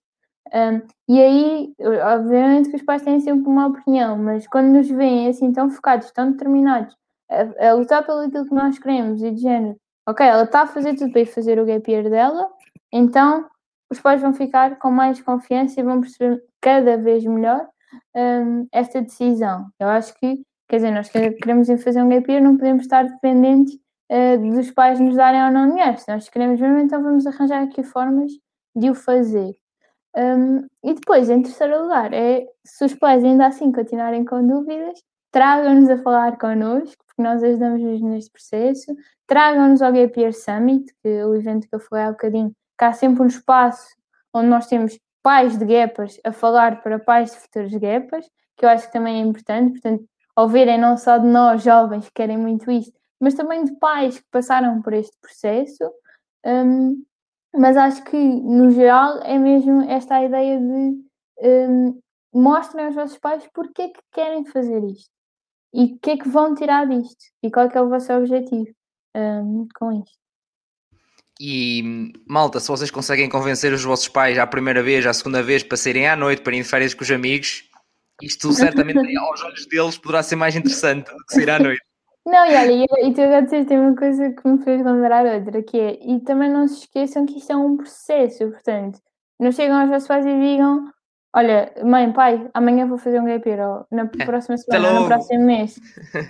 [0.54, 5.28] Um, e aí, obviamente que os pais têm sempre uma opinião, mas quando nos veem
[5.28, 6.96] assim tão focados, tão determinados
[7.30, 9.76] a, a lutar pelo aquilo que nós queremos e de género,
[10.08, 12.50] ok, ela está a fazer tudo para ir fazer o gap year dela,
[12.92, 13.48] então
[13.90, 17.68] os pais vão ficar com mais confiança e vão perceber cada vez melhor
[18.16, 19.68] um, esta decisão.
[19.80, 23.76] Eu acho que, quer dizer, nós queremos fazer um gap year, não podemos estar dependentes
[24.12, 25.98] uh, dos pais nos darem ou não dinheiro.
[25.98, 28.32] Se nós queremos mesmo, então vamos arranjar aqui formas
[28.76, 29.56] de o fazer.
[30.18, 35.00] Um, e depois, em terceiro lugar, é se os pais ainda assim continuarem com dúvidas,
[35.36, 38.96] tragam-nos a falar connosco, porque nós ajudamos mesmo neste processo.
[39.28, 42.94] Tragam-nos ao Year Summit, que é o evento que eu falei há bocadinho, que há
[42.94, 43.86] sempre um espaço
[44.34, 48.70] onde nós temos pais de gapas a falar para pais de futuros gapas, que eu
[48.70, 50.06] acho que também é importante, portanto,
[50.38, 54.26] ouvirem não só de nós jovens que querem muito isto, mas também de pais que
[54.32, 55.84] passaram por este processo.
[56.46, 57.04] Um,
[57.54, 60.98] mas acho que, no geral, é mesmo esta ideia de
[61.44, 62.02] um,
[62.34, 65.14] mostrem aos vossos pais porque é que querem fazer isto
[65.76, 68.68] e o que é que vão tirar disto e qual é, é o vosso objetivo
[69.16, 70.18] um, com isto.
[71.40, 75.64] E malta, se vocês conseguem convencer os vossos pais à primeira vez, à segunda vez,
[75.64, 77.70] para saírem à noite, para irem de férias com os amigos,
[78.22, 81.82] isto certamente aos olhos deles poderá ser mais interessante do que sair à noite.
[82.26, 85.78] Não, e olha, e, tu agora tem uma coisa que me fez lembrar outra, que
[85.78, 89.00] é, e também não se esqueçam que isto é um processo, portanto,
[89.40, 90.92] não chegam aos vossos pais e digam,
[91.36, 95.08] olha, mãe, pai, amanhã vou fazer um gap year, ou na próxima semana, ou no
[95.08, 95.78] próximo mês.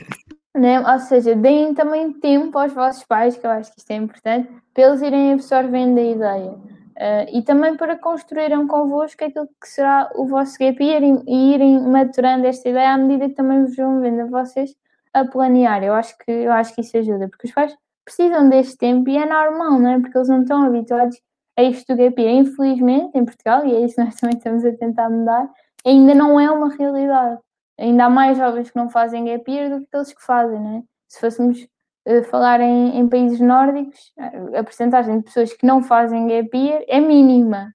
[0.53, 0.79] né?
[0.79, 4.49] Ou seja, deem também tempo aos vossos pais, que eu acho que isto é importante,
[4.73, 6.51] para eles irem absorvendo a ideia.
[6.95, 11.53] Uh, e também para construírem convosco aquilo que será o vosso gap year e, e
[11.53, 14.73] irem maturando esta ideia à medida que também vos vão vendo a vocês
[15.13, 15.83] a planear.
[15.83, 19.17] Eu acho que, eu acho que isso ajuda, porque os pais precisam deste tempo e
[19.17, 19.99] é normal, não é?
[19.99, 21.19] Porque eles não estão habituados
[21.57, 22.35] a isto do gap year.
[22.35, 25.49] Infelizmente, em Portugal, e é isso que nós também estamos a tentar mudar,
[25.85, 27.39] ainda não é uma realidade.
[27.77, 30.77] Ainda há mais jovens que não fazem gap year do que aqueles que fazem, não
[30.77, 30.83] é?
[31.07, 31.67] Se fôssemos
[32.07, 34.13] uh, falar em, em, países nórdicos,
[34.57, 37.73] a porcentagem de pessoas que não fazem gap year é mínima.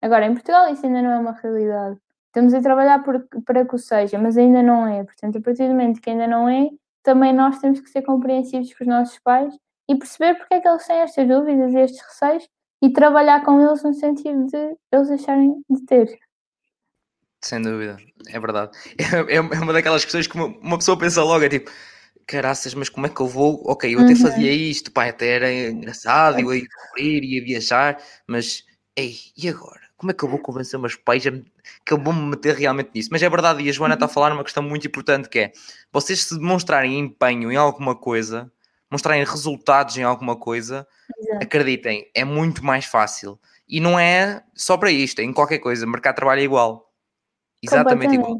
[0.00, 1.96] Agora, em Portugal isso ainda não é uma realidade.
[2.26, 5.04] Estamos a trabalhar por, para que o seja, mas ainda não é.
[5.04, 6.70] Portanto, a partir do momento que ainda não é,
[7.02, 9.54] também nós temos que ser compreensivos com os nossos pais
[9.88, 12.48] e perceber porque é que eles têm estas dúvidas e estes receios
[12.82, 16.18] e trabalhar com eles no sentido de eles deixarem de ter.
[17.40, 17.96] Sem dúvida,
[18.28, 18.76] é verdade.
[19.28, 21.70] É, é uma daquelas questões que uma, pessoa pensa logo, é tipo,
[22.26, 23.62] caraças, mas como é que eu vou?
[23.66, 24.16] Ok, eu até uhum.
[24.16, 28.64] fazia isto, pá, até era engraçado, eu ia correr, ia viajar, mas,
[28.96, 29.80] ei, e agora?
[29.96, 32.90] Como é que eu vou convencer meus pais a, que eu vou me meter realmente
[32.94, 33.08] nisso?
[33.12, 34.14] Mas é verdade, e a Joana está a uhum.
[34.14, 35.52] falar uma questão muito importante que é,
[35.92, 38.50] vocês se demonstrarem empenho em alguma coisa,
[38.92, 40.86] mostrarem resultados em alguma coisa,
[41.18, 41.44] Exato.
[41.44, 43.40] acreditem, é muito mais fácil.
[43.66, 46.92] E não é só para isto, é em qualquer coisa, mercado de trabalho é igual.
[47.62, 48.38] Exatamente igual.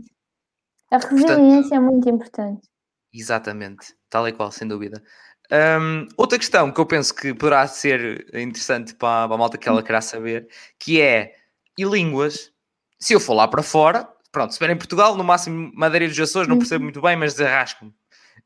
[0.90, 2.68] A resiliência Portanto, é muito importante.
[3.12, 5.02] Exatamente, tal e qual, sem dúvida.
[5.50, 9.68] Um, outra questão que eu penso que poderá ser interessante para, para a malta que
[9.68, 11.34] ela querá saber, que é
[11.78, 12.52] E línguas,
[12.98, 16.18] se eu for lá para fora, pronto, se vier em Portugal, no máximo Madeira dos
[16.18, 16.84] Açores, não percebo uhum.
[16.84, 17.92] muito bem, mas desarrasco-me.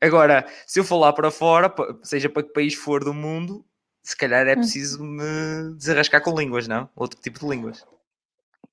[0.00, 3.64] Agora, se eu for lá para fora, seja para que país for do mundo,
[4.02, 4.56] se calhar é hum.
[4.56, 6.88] preciso me desarrascar com línguas, não?
[6.94, 7.84] Outro tipo de línguas.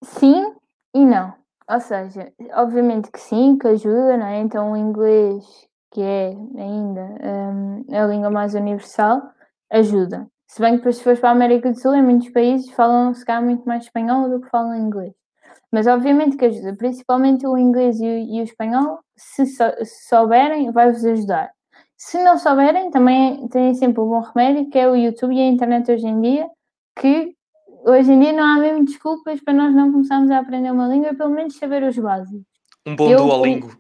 [0.04, 0.54] Sim
[0.94, 1.34] e não.
[1.70, 4.40] Ou seja, obviamente que sim, que ajuda, não é?
[4.40, 5.44] Então o inglês,
[5.92, 9.22] que é ainda um, a língua mais universal,
[9.72, 10.28] ajuda.
[10.48, 13.14] Se bem que depois se fores para a América do Sul, em muitos países falam
[13.14, 15.14] se calhar muito mais espanhol do que falam inglês.
[15.74, 20.08] Mas obviamente que ajuda, principalmente o inglês e o, e o espanhol, se, so, se
[20.08, 21.50] souberem, vai-vos ajudar.
[21.98, 25.48] Se não souberem, também têm sempre um bom remédio, que é o YouTube e a
[25.48, 26.48] internet hoje em dia,
[26.96, 27.36] que
[27.88, 31.16] hoje em dia não há mesmo desculpas para nós não começarmos a aprender uma língua,
[31.16, 32.44] pelo menos saber os básicos.
[32.86, 33.76] Um bom eu, Duolingo.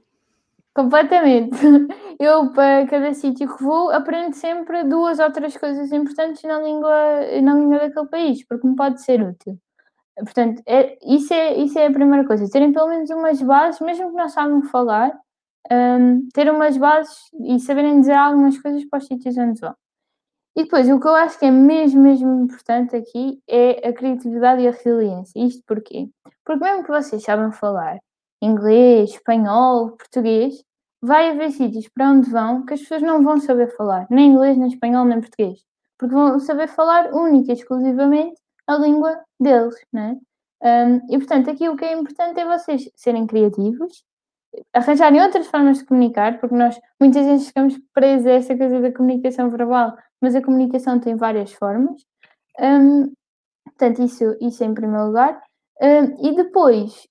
[0.73, 1.55] Completamente.
[2.19, 6.91] Eu, para cada sítio que vou, aprendo sempre duas ou três coisas importantes na língua,
[7.41, 9.59] na língua daquele país, porque me pode ser útil.
[10.17, 12.49] Portanto, é, isso, é, isso é a primeira coisa.
[12.49, 15.11] Terem pelo menos umas bases, mesmo que não saibam falar,
[15.71, 19.75] um, ter umas bases e saberem dizer algumas coisas para os sítios onde vão.
[20.55, 24.61] E depois, o que eu acho que é mesmo, mesmo importante aqui é a criatividade
[24.61, 25.43] e a resiliência.
[25.43, 26.09] Isto porquê?
[26.45, 27.97] Porque mesmo que vocês saibam falar
[28.43, 30.63] inglês, espanhol, português,
[31.01, 34.57] vai haver sítios para onde vão que as pessoas não vão saber falar, nem inglês,
[34.57, 35.59] nem espanhol, nem português.
[35.97, 40.17] Porque vão saber falar única e exclusivamente a língua deles, né?
[40.61, 44.03] Um, e portanto, aqui o que é importante é vocês serem criativos,
[44.73, 48.91] arranjarem outras formas de comunicar, porque nós muitas vezes ficamos presos a essa coisa da
[48.91, 52.01] comunicação verbal, mas a comunicação tem várias formas.
[52.59, 53.11] Um,
[53.65, 55.41] portanto, isso, isso em primeiro lugar.
[55.81, 57.07] Um, e depois,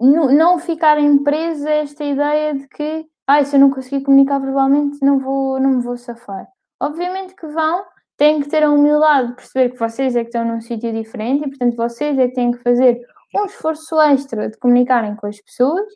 [0.00, 5.04] não ficarem presos a esta ideia de que ah, se eu não conseguir comunicar verbalmente,
[5.04, 6.46] não, vou, não me vou safar.
[6.80, 7.84] Obviamente que vão,
[8.16, 11.44] têm que ter a humildade de perceber que vocês é que estão num sítio diferente
[11.46, 13.00] e, portanto, vocês é que têm que fazer
[13.34, 15.86] um esforço extra de comunicarem com as pessoas,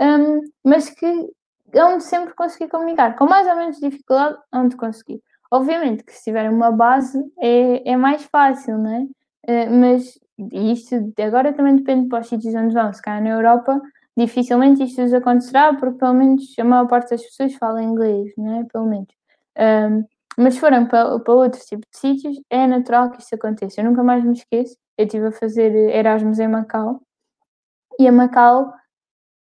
[0.00, 1.30] um, mas que
[1.72, 3.16] vão sempre conseguir comunicar.
[3.16, 5.20] Com mais ou menos dificuldade, vão de conseguir.
[5.50, 9.66] Obviamente que se tiverem uma base é, é mais fácil, não é?
[9.66, 10.18] Uh, mas
[10.52, 12.92] isto agora também depende para os sítios onde vão.
[12.92, 13.80] Se calhar na Europa,
[14.16, 18.60] dificilmente isto vos acontecerá, porque pelo menos a maior parte das pessoas fala inglês, não
[18.60, 18.64] é?
[18.64, 19.08] Pelo menos.
[19.58, 20.04] Um,
[20.36, 23.80] mas se forem para, para outro tipo de sítios, é natural que isto aconteça.
[23.80, 24.76] Eu nunca mais me esqueço.
[24.98, 27.00] Eu estive a fazer Erasmus em Macau
[27.98, 28.72] e a Macau,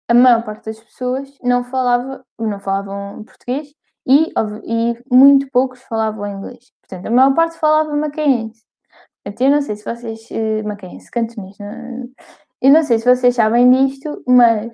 [0.09, 3.75] a maior parte das pessoas não falava, não falavam português
[4.07, 4.33] e,
[4.65, 6.73] e muito poucos falavam inglês.
[6.81, 8.63] Portanto, a maior parte falava macaense.
[9.25, 10.29] Eu não sei se vocês.
[10.31, 11.57] Uh, macaense, cantonês.
[11.59, 12.09] Não,
[12.63, 14.73] eu não sei se vocês sabem disto, mas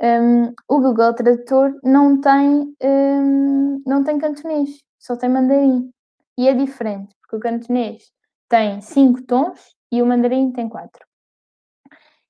[0.00, 5.90] um, o Google Tradutor não tem, um, não tem cantonês só tem mandarim.
[6.36, 8.10] E é diferente, porque o cantonês
[8.48, 11.06] tem cinco tons e o mandarim tem quatro.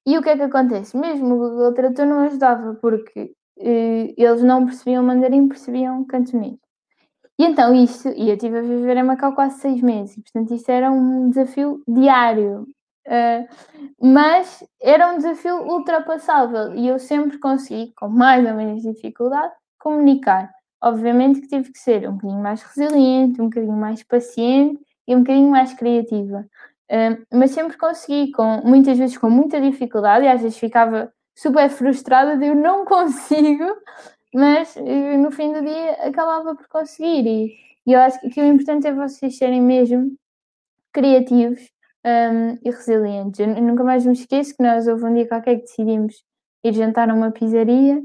[0.06, 0.96] E o que é que acontece?
[0.96, 6.58] Mesmo o Google Tradutor não ajudava, porque eh, eles não percebiam mandarim, percebiam cantonês.
[7.38, 10.68] E então isto, e eu estive a viver em Macau quase seis meses, portanto isto
[10.70, 12.66] era um desafio diário.
[13.06, 13.48] Uh,
[14.02, 20.52] mas era um desafio ultrapassável e eu sempre consegui, com mais ou menos dificuldade, comunicar.
[20.80, 25.20] Obviamente que tive que ser um bocadinho mais resiliente, um bocadinho mais paciente e um
[25.20, 26.46] bocadinho mais criativa.
[26.90, 31.68] Uh, mas sempre consegui, com, muitas vezes com muita dificuldade, e às vezes ficava super
[31.68, 33.64] frustrada de eu não consigo,
[34.34, 37.26] mas uh, no fim do dia acabava por conseguir.
[37.26, 37.54] E,
[37.86, 40.16] e eu acho que, o importante é vocês serem mesmo
[40.92, 41.60] criativos
[42.04, 43.40] um, e resilientes.
[43.40, 46.22] Eu, nunca mais me esqueço que nós houve um dia qualquer que decidimos
[46.64, 48.02] ir jantar numa pizzaria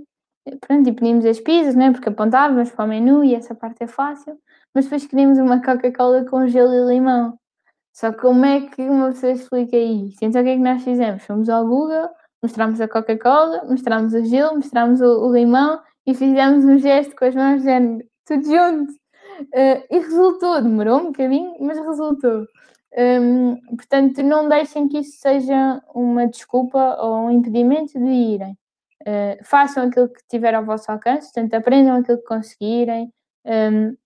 [0.62, 1.92] Pronto, e pedimos as pizzas, né?
[1.92, 4.38] Porque apontávamos para o menu e essa parte é fácil.
[4.74, 7.38] Mas depois queríamos uma Coca-Cola com gelo e limão.
[7.94, 10.24] Só que como é que uma pessoa explica isto?
[10.24, 11.24] Então o que é que nós fizemos?
[11.24, 12.10] Fomos ao Google,
[12.42, 17.26] mostramos a Coca-Cola, mostramos o gelo, mostramos o, o, limão e fizemos um gesto com
[17.26, 18.92] as mãos dizendo tudo junto.
[19.42, 22.46] Uh, e resultou, demorou um bocadinho, mas resultou.
[22.96, 28.58] Um, portanto, não deixem que isso seja uma desculpa ou um impedimento de irem.
[29.06, 33.12] Uh, façam aquilo que tiver ao vosso alcance, portanto, aprendam aquilo que conseguirem,
[33.46, 33.98] um, ehm,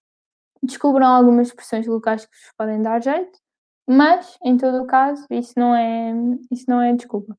[0.63, 3.39] descubram algumas expressões locais que vos podem dar jeito,
[3.87, 6.13] mas, em todo o caso, isso não é,
[6.51, 7.37] isso não é desculpa.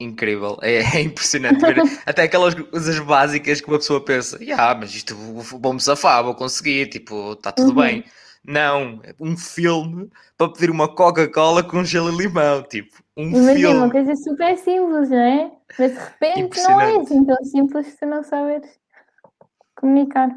[0.00, 4.94] Incrível, é, é impressionante ver até aquelas coisas básicas que uma pessoa pensa, ah, mas
[4.94, 7.82] isto vou-me safar, vou conseguir, tipo, está tudo uhum.
[7.82, 8.04] bem.
[8.44, 13.54] Não, é um filme para pedir uma Coca-Cola com gelo e limão, tipo, um Imagina,
[13.54, 13.76] filme.
[13.76, 15.52] uma coisa super simples, não é?
[15.78, 18.70] Mas de repente não é assim tão simples se não saberes
[19.76, 20.30] comunicar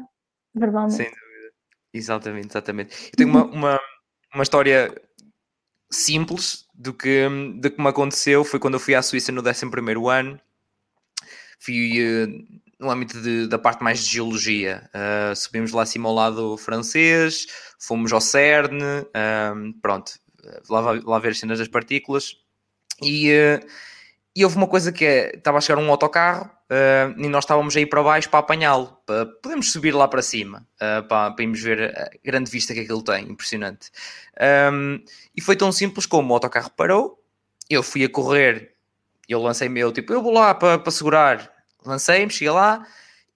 [0.54, 0.94] verbalmente.
[0.94, 1.52] Sem dúvida.
[1.92, 3.06] Exatamente, exatamente.
[3.06, 3.80] Eu tenho uma, uma,
[4.34, 4.94] uma história
[5.90, 7.26] simples do que,
[7.60, 9.66] do que me aconteceu foi quando eu fui à Suíça no 11
[10.10, 10.40] ano.
[11.58, 14.88] Fui uh, no âmbito de, da parte mais de geologia.
[14.94, 17.46] Uh, subimos lá acima ao lado francês,
[17.80, 20.12] fomos ao CERN, uh, pronto,
[20.68, 22.36] lá, lá ver as cenas das partículas.
[23.02, 23.66] E, uh,
[24.34, 26.50] e houve uma coisa que é, estava a chegar um autocarro
[27.16, 28.94] e nós estávamos a ir para baixo para apanhá-lo.
[29.42, 30.66] podemos subir lá para cima
[31.08, 33.90] para, para irmos ver a grande vista que aquilo tem, impressionante.
[34.70, 35.02] Um,
[35.34, 37.18] e foi tão simples como o autocarro parou,
[37.70, 38.74] eu fui a correr,
[39.26, 41.50] eu lancei meu, tipo, eu vou lá para, para segurar
[41.88, 42.86] lancei-me, cheguei lá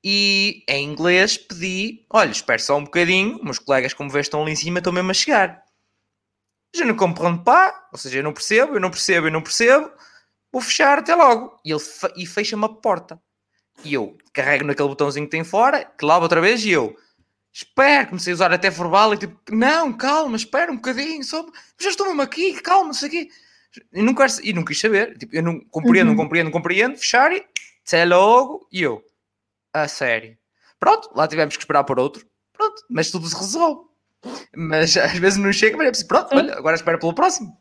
[0.05, 4.53] e em inglês pedi: olha, espero só um bocadinho, meus colegas, como vês, estão ali
[4.53, 5.62] em cima, estão mesmo a chegar.
[6.75, 9.91] Já não compreendo pá, ou seja, eu não percebo, eu não percebo, eu não percebo,
[10.51, 11.59] vou fechar até logo.
[11.65, 11.83] E ele
[12.17, 13.21] e fecha-me a porta.
[13.85, 16.97] E eu carrego naquele botãozinho que tem fora, que lá outra vez, e eu
[17.53, 21.45] espero, comecei a usar até verbal e tipo, não, calma, espera um bocadinho, só,
[21.79, 23.29] já estou mesmo aqui, calma, não sei o quê.
[23.93, 26.15] E não, quero, e não quis saber, tipo, eu não compreendo, uhum.
[26.15, 27.45] não compreendo, não compreendo, fechar e
[27.87, 28.67] até logo.
[28.71, 29.03] E eu,
[29.73, 30.37] a sério.
[30.79, 32.27] Pronto, lá tivemos que esperar por outro.
[32.53, 33.89] Pronto, mas tudo se resolve.
[34.57, 37.57] Mas às vezes não chega, mas é preciso, pronto, olha, agora espera pelo próximo.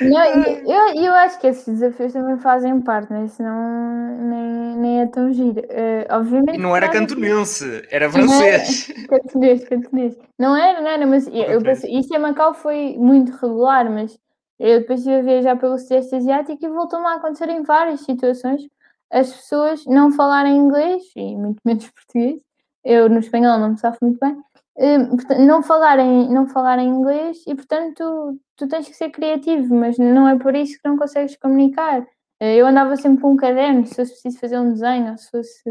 [0.00, 3.28] Não, eu, eu acho que esses desafios também fazem parte, né?
[3.28, 5.60] senão nem, nem é tão giro.
[5.60, 8.92] Uh, obviamente, e não era cantonense, era francês.
[9.06, 10.18] cantonês, cantonês.
[10.38, 14.18] Não era, não era, mas eu, eu pensei, isso em Macau foi muito regular, mas
[14.58, 18.62] eu depois estive a viajar pelo Sudeste Asiático e voltou-me a acontecer em várias situações
[19.10, 22.40] as pessoas não falarem inglês e muito menos português.
[22.82, 24.40] Eu no espanhol não me safo muito bem.
[24.82, 25.14] Hum,
[25.46, 30.26] não falarem, não falarem inglês e, portanto, tu, tu tens que ser criativo, mas não
[30.26, 32.06] é por isso que não consegues comunicar.
[32.40, 35.30] Eh, eu andava sempre com um caderno, se fosse preciso fazer um desenho, ou se
[35.30, 35.62] fosse.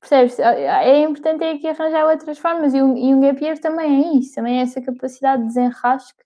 [0.00, 0.38] Percebes?
[0.38, 4.18] É importante é aqui arranjar outras formas e um, e um gap year também é
[4.18, 6.22] isso, também é essa capacidade de desenrasque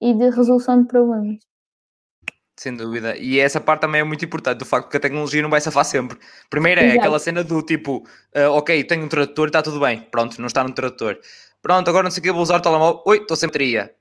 [0.00, 1.38] e de resolução de problemas.
[2.58, 3.14] Sem dúvida.
[3.18, 5.84] E essa parte também é muito importante, do facto que a tecnologia não vai safar
[5.84, 6.18] sempre.
[6.48, 7.00] Primeiro é Exato.
[7.00, 7.98] aquela cena do tipo,
[8.34, 10.00] uh, ok, tenho um tradutor e está tudo bem.
[10.10, 11.18] Pronto, não está no tradutor.
[11.66, 13.02] Pronto, agora não sei o que, vou usar o telemóvel.
[13.04, 13.92] Oi, estou sem bateria.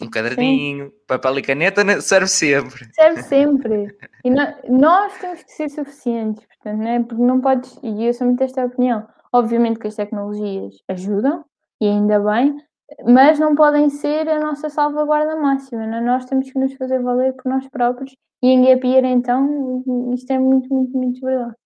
[0.00, 0.92] Um caderninho, Sim.
[1.04, 2.88] papel e caneta né, serve sempre.
[2.94, 3.98] Serve sempre.
[4.24, 7.02] E nós temos que ser suficientes, portanto, né?
[7.02, 11.44] porque não podes, e eu sou muito desta opinião, obviamente que as tecnologias ajudam,
[11.80, 12.56] e ainda bem,
[13.04, 15.88] mas não podem ser a nossa salvaguarda máxima.
[15.88, 16.00] Né?
[16.00, 19.82] Nós temos que nos fazer valer por nós próprios e em gap year, então,
[20.14, 21.56] isto é muito, muito, muito verdade.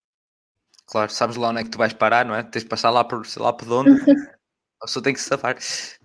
[0.87, 2.43] Claro, sabes lá onde é que tu vais parar, não é?
[2.43, 3.91] Tens de passar lá por, sei lá por onde.
[4.83, 5.57] a pessoa tem que se safar.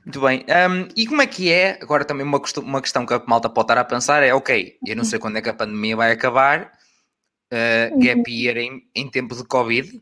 [0.06, 0.46] Muito bem.
[0.48, 1.78] Um, e como é que é?
[1.82, 4.96] Agora também uma, uma questão que a malta pode estar a pensar é, ok, eu
[4.96, 6.72] não sei quando é que a pandemia vai acabar,
[7.52, 10.02] uh, gap year em, em tempo de Covid,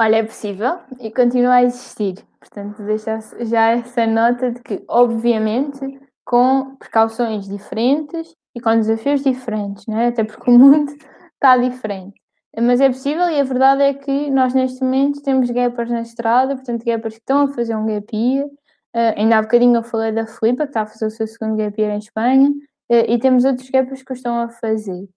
[0.00, 2.24] Olha, é possível e continua a existir.
[2.38, 9.86] Portanto, deixa já essa nota de que, obviamente, com precauções diferentes e com desafios diferentes,
[9.88, 10.06] não é?
[10.06, 10.92] até porque o mundo
[11.34, 12.14] está diferente.
[12.60, 16.56] Mas é possível e a verdade é que nós neste momento temos gapers na estrada,
[16.56, 18.46] portanto gapers que estão a fazer um gap year.
[18.46, 21.56] Uh, ainda há bocadinho eu falei da Filipa, que está a fazer o seu segundo
[21.56, 25.08] gap year em Espanha, uh, e temos outros gapers que o estão a fazer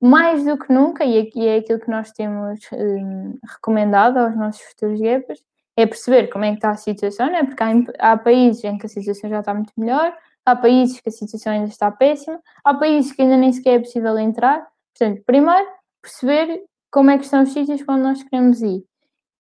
[0.00, 4.60] mais do que nunca, e aqui é aquilo que nós temos hum, recomendado aos nossos
[4.62, 5.38] futuros GEPAs,
[5.76, 7.44] é perceber como é que está a situação, né?
[7.44, 11.08] porque há, há, países em que a situação já está muito melhor, há países que
[11.08, 14.66] a situação ainda está péssima, há países que ainda nem sequer é possível entrar.
[14.94, 15.66] Portanto, primeiro,
[16.00, 16.62] perceber
[16.96, 18.82] como é que estão os sítios onde nós queremos ir.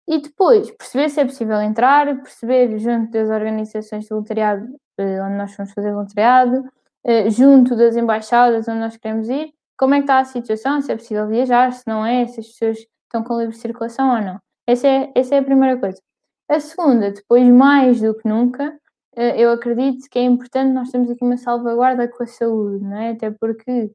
[0.07, 5.35] E depois, perceber se é possível entrar, perceber junto das organizações de voluntariado eh, onde
[5.35, 6.67] nós vamos fazer voluntariado,
[7.03, 10.91] eh, junto das embaixadas onde nós queremos ir, como é que está a situação, se
[10.91, 14.39] é possível viajar, se não é, se as pessoas estão com livre circulação ou não.
[14.65, 16.01] Essa é, essa é a primeira coisa.
[16.49, 18.75] A segunda, depois mais do que nunca,
[19.15, 22.97] eh, eu acredito que é importante nós termos aqui uma salvaguarda com a saúde, não
[22.97, 23.11] é?
[23.11, 23.91] Até porque,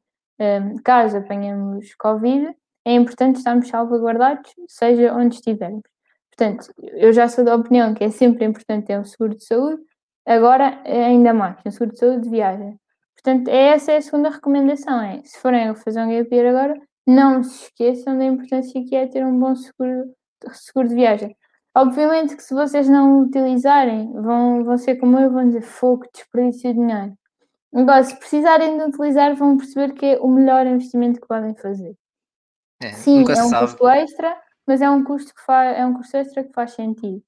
[0.85, 2.55] caso apanhamos Covid,
[2.85, 5.83] é importante estarmos salvaguardados, seja onde estivermos.
[6.37, 9.83] Portanto, eu já sou da opinião que é sempre importante ter um seguro de saúde,
[10.27, 12.79] agora ainda mais, um seguro de saúde de viagem.
[13.15, 17.43] Portanto, essa é a segunda recomendação, é, se forem fazer um gap year agora, não
[17.43, 20.15] se esqueçam da importância que é ter um bom seguro,
[20.53, 21.37] seguro de viagem.
[21.75, 26.73] Obviamente que se vocês não utilizarem, vão, vão ser como eu, vão dizer fogo, desperdício
[26.73, 27.15] de dinheiro.
[27.75, 31.95] Agora, se precisarem de utilizar, vão perceber que é o melhor investimento que podem fazer.
[32.83, 33.67] É, Sim, é um sabe.
[33.67, 37.23] custo extra, mas é um custo, que faz, é um custo extra que faz sentido.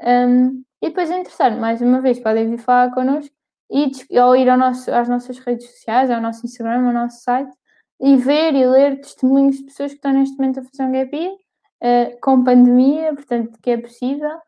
[0.00, 3.34] Um, e depois é interessante, mais uma vez, podem vir falar connosco
[3.70, 7.52] e, ou ir ao nosso, às nossas redes sociais, ao nosso Instagram, ao nosso site
[8.00, 11.16] e ver e ler testemunhos de pessoas que estão neste momento a fazer um gap
[11.16, 14.38] year, uh, com pandemia, portanto, que é possível,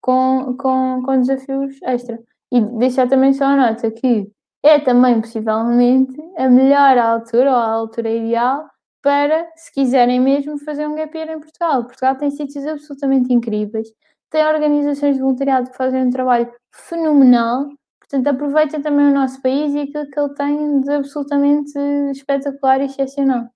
[0.00, 2.18] com, com, com desafios extra.
[2.52, 4.30] E deixar também só a nota que
[4.62, 8.68] é também possivelmente a melhor altura ou a altura ideal
[9.04, 11.84] para, se quiserem mesmo, fazer um gap year em Portugal.
[11.84, 13.86] Portugal tem sítios absolutamente incríveis,
[14.30, 17.68] tem organizações de voluntariado que fazem um trabalho fenomenal,
[18.00, 21.78] portanto aproveitem também o nosso país e aquilo que ele tem de absolutamente
[22.12, 23.46] espetacular e excepcional.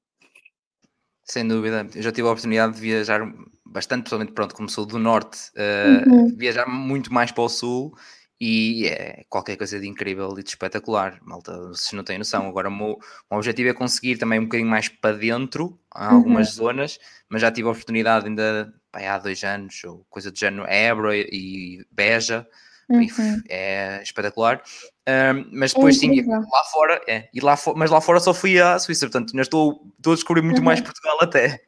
[1.25, 3.21] Sem dúvida, eu já tive a oportunidade de viajar
[3.65, 6.37] bastante, pessoalmente pronto, como sou do norte, uh, uhum.
[6.37, 7.95] viajar muito mais para o sul
[8.41, 12.49] e é qualquer coisa de incrível e de espetacular, malta, vocês não têm noção.
[12.49, 12.99] Agora o meu, o
[13.31, 16.67] meu objetivo é conseguir também um bocadinho mais para dentro, em algumas uhum.
[16.67, 20.67] zonas, mas já tive a oportunidade ainda pá, há dois anos, ou coisa do género,
[20.69, 22.47] Évora e Beja,
[22.89, 23.07] uhum.
[23.49, 24.63] é espetacular.
[25.09, 28.33] Um, mas é depois é sim, lá fora, é, e lá mas lá fora só
[28.33, 30.65] fui à Suíça, portanto, ainda estou, estou a descobrir muito uhum.
[30.65, 31.61] mais Portugal até.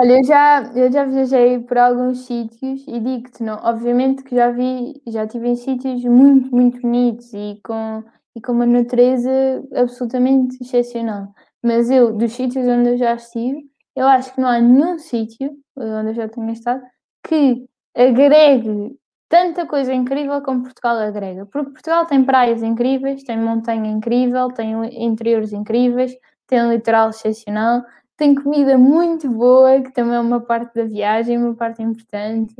[0.00, 4.50] Olha, eu já, eu já viajei por alguns sítios e digo-te, não, obviamente que já
[4.50, 8.02] vi, já estive em sítios muito, muito bonitos e com,
[8.34, 9.30] e com uma natureza
[9.74, 11.28] absolutamente excepcional.
[11.62, 13.60] Mas eu, dos sítios onde eu já estive,
[13.96, 16.82] eu acho que não há nenhum sítio onde eu já tenha estado
[17.26, 18.96] que agregue
[19.28, 21.46] tanta coisa incrível como Portugal agrega.
[21.46, 24.72] Porque Portugal tem praias incríveis, tem montanha incrível, tem
[25.04, 26.12] interiores incríveis,
[26.46, 27.82] tem um litoral excepcional,
[28.20, 32.54] tem comida muito boa, que também é uma parte da viagem, uma parte importante.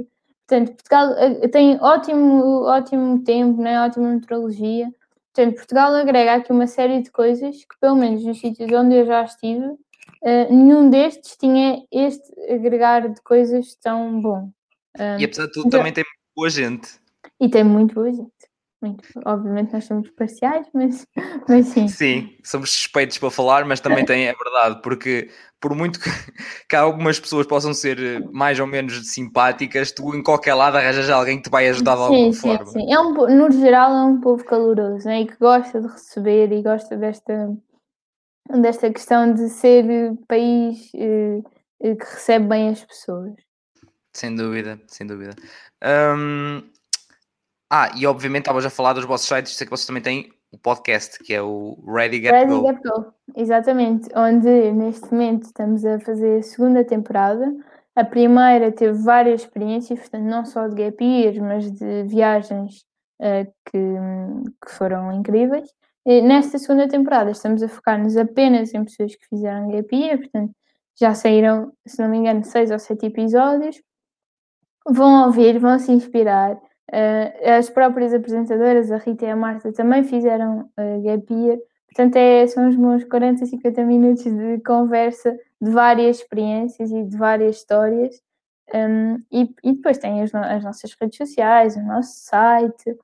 [0.49, 3.79] Portanto, Portugal eh, tem ótimo, ótimo tempo, né?
[3.85, 4.91] ótima meteorologia.
[5.35, 9.05] Portanto, Portugal agrega aqui uma série de coisas que, pelo menos nos sítios onde eu
[9.05, 14.51] já estive, uh, nenhum destes tinha este agregar de coisas tão bom.
[14.99, 16.05] Um, e apesar de tudo, então, também tem
[16.35, 16.89] boa gente.
[17.39, 18.33] E tem muito boa gente.
[18.83, 19.07] Muito.
[19.27, 21.07] Obviamente nós somos parciais, mas,
[21.49, 21.87] mas sim.
[21.87, 26.09] Sim, somos suspeitos para falar, mas também tem, é verdade, porque por muito que,
[26.69, 31.37] que algumas pessoas possam ser mais ou menos simpáticas, tu em qualquer lado arranjas alguém
[31.37, 32.67] que te vai ajudar de alguma sim, forma.
[32.67, 35.21] Sim, é um, no geral é um povo caloroso né?
[35.21, 37.55] e que gosta de receber e gosta desta,
[38.49, 39.85] desta questão de ser
[40.27, 41.43] país eh,
[41.83, 43.35] eh que recebe bem as pessoas.
[44.13, 45.37] Sem dúvida, sem dúvida.
[45.85, 46.63] Um,
[47.71, 50.59] ah, e obviamente estavas a falar dos vossos sites, sei que vocês também têm o
[50.59, 52.67] podcast, que é o Ready Get Ready Go.
[52.67, 57.55] Get Go, exatamente, onde neste momento estamos a fazer a segunda temporada.
[57.95, 62.85] A primeira teve várias experiências, portanto, não só de gap years, mas de viagens
[63.21, 63.79] uh, que,
[64.65, 65.69] que foram incríveis.
[66.05, 70.53] E nesta segunda temporada estamos a focar-nos apenas em pessoas que fizeram gap year, portanto,
[70.99, 73.81] já saíram, se não me engano, seis ou sete episódios
[74.89, 76.61] vão ouvir, vão se inspirar.
[76.91, 81.57] Uh, as próprias apresentadoras, a Rita e a Marta, também fizeram uh, gap year.
[81.87, 87.17] Portanto, é, são os meus 40, 50 minutos de conversa de várias experiências e de
[87.17, 88.21] várias histórias.
[88.75, 92.97] Um, e, e, depois tem as, as, nossas redes sociais, o nosso site,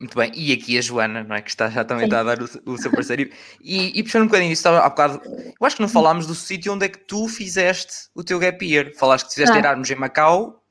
[0.00, 1.42] muito bem, e aqui a Joana, não é?
[1.42, 3.30] Que está, já também está a dar o, o seu parceiro.
[3.60, 5.20] E, e puxando um bocadinho isso, estava há bocado.
[5.26, 8.64] Eu acho que não falámos do sítio onde é que tu fizeste o teu gap
[8.64, 8.94] year.
[8.96, 9.58] Falaste que fizeste ah.
[9.58, 10.64] Erasmus em Macau.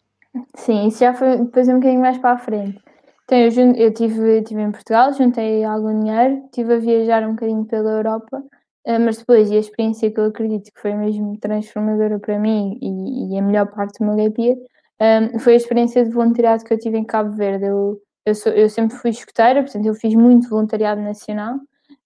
[0.56, 2.80] Sim, isso já foi depois um bocadinho mais para a frente.
[3.24, 7.66] Então, eu, eu tive, tive em Portugal, juntei algum dinheiro, estive a viajar um bocadinho
[7.66, 8.44] pela Europa,
[8.86, 12.78] eh, mas depois, e a experiência que eu acredito que foi mesmo transformadora para mim
[12.82, 14.58] e, e a melhor parte do meu gap year,
[15.34, 17.66] um, foi a experiência de voluntariado que eu tive em Cabo Verde.
[17.66, 21.56] Eu eu, sou, eu sempre fui escuteira, portanto, eu fiz muito voluntariado nacional.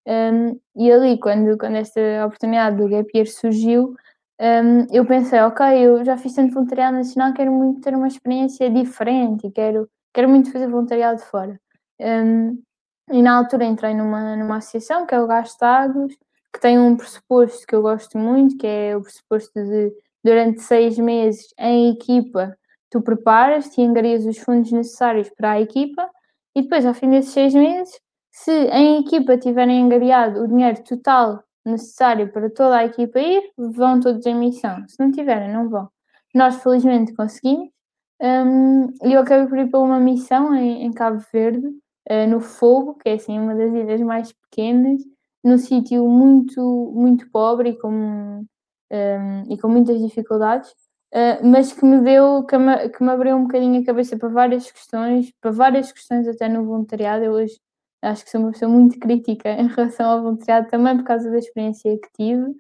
[0.08, 3.94] Um, e ali, quando, quando esta oportunidade do Gap Year surgiu,
[4.40, 8.70] um, eu pensei, ok, eu já fiz tanto voluntariado nacional, quero muito ter uma experiência
[8.70, 11.60] diferente quero, quero muito fazer voluntariado fora.
[12.00, 12.62] Um,
[13.12, 16.16] e na altura entrei numa, numa associação, que é o Gastados,
[16.54, 20.98] que tem um pressuposto que eu gosto muito, que é o pressuposto de, durante seis
[20.98, 22.56] meses, em equipa,
[22.90, 26.10] tu preparas-te e angarias os fundos necessários para a equipa
[26.56, 28.00] e depois, ao fim desses seis meses,
[28.32, 34.00] se em equipa tiverem angariado o dinheiro total necessário para toda a equipa ir, vão
[34.00, 34.84] todos em missão.
[34.88, 35.90] Se não tiverem, não vão.
[36.34, 37.70] Nós, felizmente, conseguimos.
[38.22, 42.96] Um, eu acabei por ir para uma missão em, em Cabo Verde, uh, no Fogo,
[42.96, 45.02] que é assim uma das ilhas mais pequenas,
[45.44, 46.62] num sítio muito,
[46.96, 50.72] muito pobre e com, um, e com muitas dificuldades.
[51.14, 54.30] Uh, mas que me deu, que me, que me abriu um bocadinho a cabeça para
[54.30, 57.26] várias questões, para várias questões até no voluntariado.
[57.26, 57.60] Eu hoje
[58.04, 61.38] acho que sou uma pessoa muito crítica em relação ao voluntariado, também por causa da
[61.38, 62.56] experiência que tive.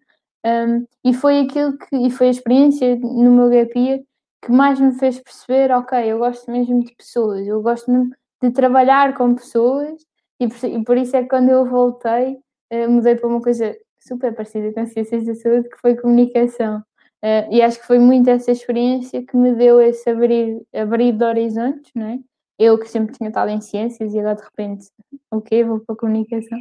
[0.45, 4.01] Um, e foi aquilo que, e foi a experiência no meu gap year
[4.43, 8.51] que mais me fez perceber, ok, eu gosto mesmo de pessoas, eu gosto mesmo de
[8.51, 10.05] trabalhar com pessoas
[10.39, 12.37] e por, e por isso é que quando eu voltei,
[12.73, 16.79] uh, mudei para uma coisa super parecida com ciências da saúde, que foi comunicação.
[17.23, 21.23] Uh, e acho que foi muito essa experiência que me deu esse abrir, abrir de
[21.23, 22.19] horizontes, não é?
[22.63, 24.87] Eu que sempre tinha estado em ciências e agora de repente,
[25.31, 26.59] ok, vou para a comunicação.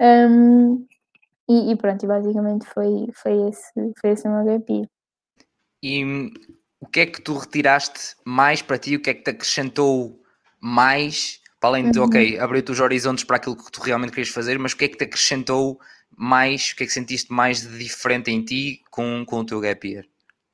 [0.00, 0.86] Um,
[1.48, 4.88] e, e, pronto, e basicamente foi, foi, esse, foi esse o meu gap
[5.82, 6.32] E
[6.80, 8.96] o que é que tu retiraste mais para ti?
[8.96, 10.20] O que é que te acrescentou
[10.60, 11.40] mais?
[11.60, 12.06] Para além de, uhum.
[12.06, 14.88] ok, abriu-te os horizontes para aquilo que tu realmente querias fazer, mas o que é
[14.88, 15.78] que te acrescentou
[16.16, 16.72] mais?
[16.72, 19.86] O que é que sentiste mais de diferente em ti com, com o teu gap
[19.86, 20.04] year?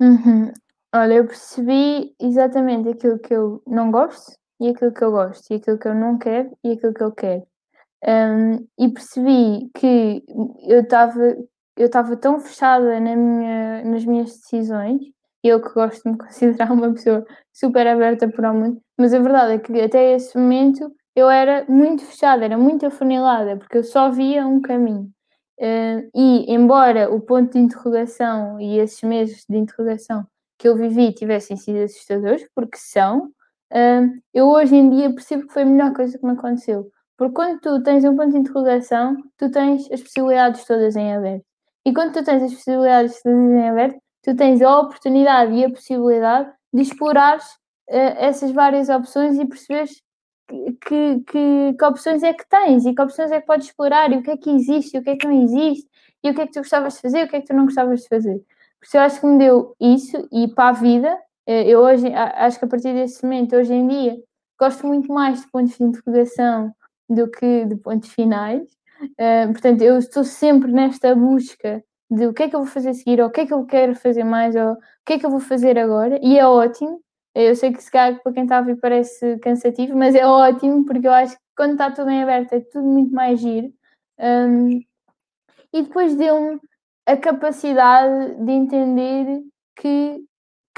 [0.01, 0.53] Uhum.
[0.93, 5.57] Olha, eu percebi exatamente aquilo que eu não gosto e aquilo que eu gosto, e
[5.57, 7.47] aquilo que eu não quero e aquilo que eu quero.
[8.07, 10.25] Um, e percebi que
[10.67, 11.37] eu estava
[11.77, 15.01] eu estava tão fechada na minha, nas minhas decisões,
[15.43, 19.19] eu que gosto de me considerar uma pessoa super aberta para o mundo, mas a
[19.19, 23.85] verdade é que até esse momento eu era muito fechada, era muito afunilada, porque eu
[23.85, 25.11] só via um caminho.
[25.59, 30.27] Uh, e embora o ponto de interrogação e esses meses de interrogação
[30.59, 33.31] que eu vivi tivessem sido assustadores, porque são,
[33.73, 36.91] uh, eu hoje em dia percebo que foi a melhor coisa que me aconteceu
[37.21, 41.45] porque quando tu tens um ponto de interrogação, tu tens as possibilidades todas em aberto.
[41.85, 45.69] E quando tu tens as possibilidades todas em aberto, tu tens a oportunidade e a
[45.69, 47.43] possibilidade de explorar uh,
[47.91, 50.01] essas várias opções e perceberes
[50.49, 54.11] que, que, que, que, opções é que tens e que opções é que podes explorar
[54.11, 55.87] e o que é que existe e o que é que não existe
[56.25, 57.55] e o que é que tu gostavas de fazer e o que é que tu
[57.55, 58.39] não gostavas de fazer.
[58.81, 62.07] Por isso eu acho que me deu isso e para a vida, eh, eu hoje
[62.15, 64.17] acho que a partir desse momento, hoje em dia,
[64.59, 66.75] gosto muito mais de pontos de interrogação,
[67.09, 68.63] do que de pontos finais.
[69.03, 72.91] Uh, portanto, eu estou sempre nesta busca de o que é que eu vou fazer
[72.91, 74.77] a seguir, ou o que é que eu quero fazer mais, ou o
[75.07, 77.01] que é que eu vou fazer agora, e é ótimo.
[77.35, 80.85] Eu sei que se calhar para quem está a ver parece cansativo, mas é ótimo
[80.85, 83.73] porque eu acho que quando está tudo em aberto é tudo muito mais giro.
[84.19, 84.81] Um,
[85.73, 86.59] e depois deu-me
[87.07, 89.43] a capacidade de entender
[89.77, 90.25] que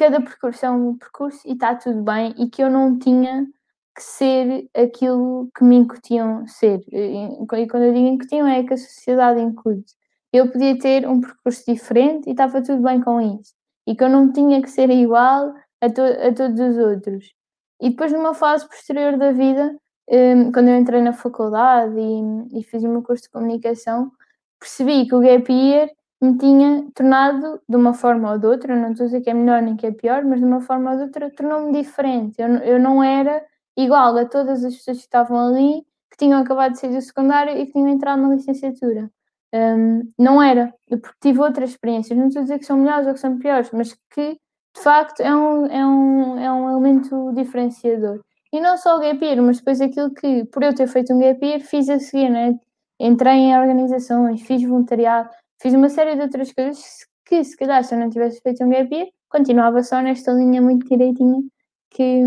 [0.03, 3.47] cada percurso é um percurso e está tudo bem e que eu não tinha
[3.95, 6.81] que ser aquilo que me incutiam ser.
[6.91, 9.95] E quando eu digo incutiam é que a sociedade incute.
[10.33, 13.55] Eu podia ter um percurso diferente e estava tudo bem com isso.
[13.87, 17.33] E que eu não tinha que ser igual a, to a todos os outros.
[17.81, 19.77] E depois, numa fase posterior da vida,
[20.09, 24.11] um, quando eu entrei na faculdade e, e, fiz o meu curso de comunicação,
[24.59, 25.89] percebi que o gap year
[26.23, 29.35] me tinha tornado, de uma forma ou de outra, não estou a dizer que é
[29.35, 32.41] melhor nem que é pior, mas de uma forma ou de outra, tornou-me diferente.
[32.41, 33.45] Eu, eu não era
[33.77, 37.59] igual a todas as pessoas que estavam ali, que tinham acabado de sair do secundário
[37.59, 39.11] e que tinham entrado na licenciatura.
[39.53, 43.15] Um, não era, porque tive outras experiências, não estou a dizer que são melhores ou
[43.15, 44.39] que são piores, mas que
[44.75, 48.21] de facto é um, é um, é um elemento diferenciador.
[48.53, 51.19] E não só o gap year, mas depois aquilo que, por eu ter feito um
[51.19, 52.59] gap year, fiz a seguir, né?
[53.03, 55.29] entrei em organizações, fiz voluntariado,
[55.63, 58.69] fiz uma série de outras coisas que se calhar se eu não tivesse feito um
[58.69, 61.41] gap year, continuava só nesta linha muito direitinha
[61.89, 62.23] que,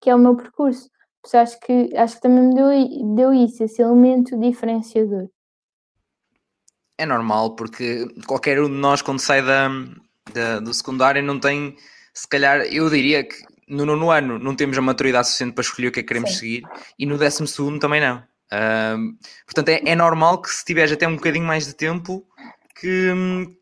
[0.00, 0.88] que é o meu percurso.
[1.22, 5.28] Por acho que, acho que também me deu, deu isso, esse elemento diferenciador.
[6.98, 9.68] É normal, porque qualquer um de nós, quando sai da,
[10.32, 11.76] da, do secundário, não tem,
[12.12, 13.36] se calhar, eu diria que
[13.68, 16.32] no nono ano não temos a maturidade suficiente para escolher o que é que queremos
[16.32, 16.38] Sim.
[16.38, 16.62] seguir
[16.98, 18.22] e no décimo segundo também não.
[18.52, 19.16] Uh,
[19.46, 22.26] portanto, é, é, normal que se tiveres até um bocadinho mais de tempo,
[22.74, 23.12] que,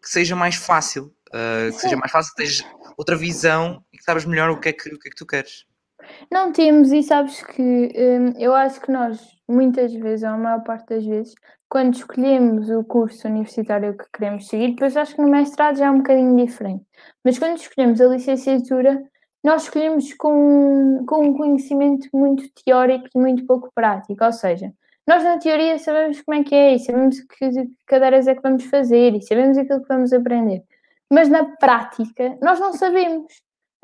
[0.02, 2.64] que seja mais fácil, uh, que seja mais fácil, que tenhas
[2.96, 5.26] outra visão e que sabes melhor o que é que, o que, é que tu
[5.26, 5.64] queres.
[6.30, 10.62] Não temos, e sabes que hum, eu acho que nós, muitas vezes, ou a maior
[10.62, 11.34] parte das vezes,
[11.68, 15.90] quando escolhemos o curso universitário que queremos seguir, depois acho que no mestrado já é
[15.90, 16.84] um bocadinho diferente,
[17.24, 19.02] mas quando escolhemos a licenciatura,
[19.42, 24.72] nós escolhemos com, com um conhecimento muito teórico e muito pouco prático, ou seja,
[25.06, 28.64] nós na teoria sabemos como é que é, e sabemos que cadeiras é que vamos
[28.64, 30.62] fazer, e sabemos aquilo que vamos aprender,
[31.10, 33.32] mas na prática nós não sabemos.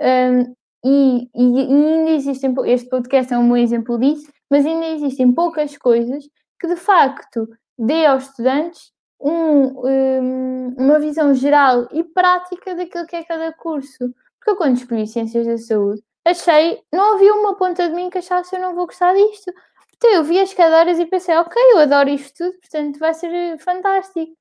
[0.01, 0.55] Um,
[0.85, 5.33] e, e, e, ainda existem, este podcast é um bom exemplo disso, mas ainda existem
[5.33, 6.25] poucas coisas
[6.61, 13.17] que de facto dê aos estudantes um, um, uma visão geral e prática daquilo que
[13.17, 14.15] é cada curso.
[14.39, 18.18] Porque eu, quando escolhi Ciências da Saúde, achei, não havia uma ponta de mim que
[18.18, 19.53] achasse eu não vou gostar disto.
[19.97, 23.59] Então eu vi as cadeiras e pensei, ok, eu adoro isto tudo, portanto vai ser
[23.59, 24.32] fantástico.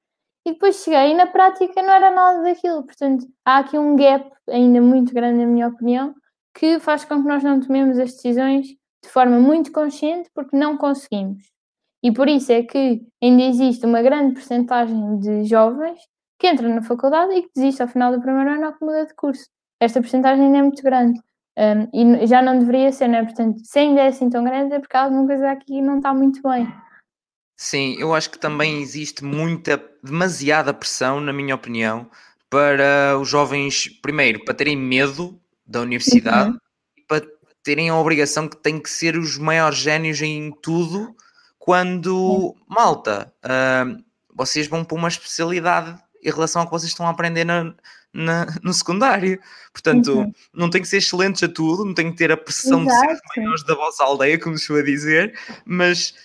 [0.45, 2.83] E depois cheguei e na prática não era nada daquilo.
[2.85, 6.15] Portanto, há aqui um gap ainda muito grande, na minha opinião,
[6.53, 8.67] que faz com que nós não tomemos as decisões
[9.03, 11.43] de forma muito consciente porque não conseguimos.
[12.03, 15.99] E por isso é que ainda existe uma grande percentagem de jovens
[16.39, 19.05] que entram na faculdade e que desistem ao final do primeiro ano ou que muda
[19.05, 19.47] de curso.
[19.79, 21.19] Esta percentagem ainda é muito grande.
[21.57, 23.23] Um, e já não deveria ser, não é?
[23.23, 26.41] Portanto, se ainda é assim tão grande é porque alguma coisa aqui não está muito
[26.43, 26.71] bem.
[27.55, 32.07] Sim, eu acho que também existe muita, demasiada pressão, na minha opinião,
[32.47, 36.57] para os jovens, primeiro, para terem medo da universidade uhum.
[37.07, 37.25] para
[37.63, 41.15] terem a obrigação que têm que ser os maiores génios em tudo,
[41.57, 44.01] quando, malta, uh,
[44.33, 47.73] vocês vão para uma especialidade em relação ao que vocês estão a aprender na,
[48.17, 49.39] na, no secundário.
[49.71, 50.33] Portanto, uhum.
[50.53, 53.13] não tem que ser excelentes a tudo, não tem que ter a pressão Exato.
[53.13, 56.15] de ser maiores da vossa aldeia, como se a dizer, mas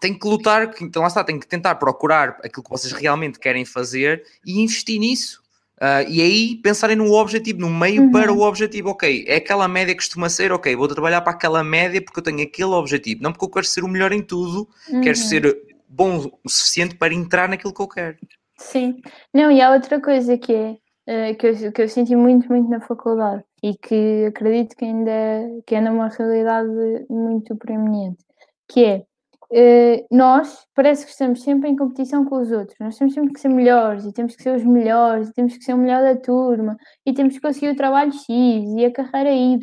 [0.00, 3.64] tem que lutar, então lá está, tem que tentar procurar aquilo que vocês realmente querem
[3.64, 5.40] fazer e investir nisso.
[5.76, 8.12] Uh, e aí pensarem no objetivo, no meio uhum.
[8.12, 8.90] para o objetivo.
[8.90, 12.22] Ok, é aquela média que costuma ser, ok, vou trabalhar para aquela média porque eu
[12.22, 13.22] tenho aquele objetivo.
[13.22, 15.00] Não porque eu quero ser o melhor em tudo, uhum.
[15.00, 18.16] quero ser bom o suficiente para entrar naquilo que eu quero.
[18.58, 19.02] Sim,
[19.34, 20.76] não, e há outra coisa que é
[21.38, 25.12] que, eu, que eu senti muito, muito na faculdade e que acredito que ainda
[25.66, 28.24] que é numa realidade muito preeminente,
[28.68, 29.06] que é
[29.52, 32.74] Uh, nós parece que estamos sempre em competição com os outros.
[32.80, 35.62] Nós temos sempre que ser melhores e temos que ser os melhores e temos que
[35.62, 36.74] ser o melhor da turma
[37.04, 39.60] e temos que conseguir o trabalho X e a carreira Y,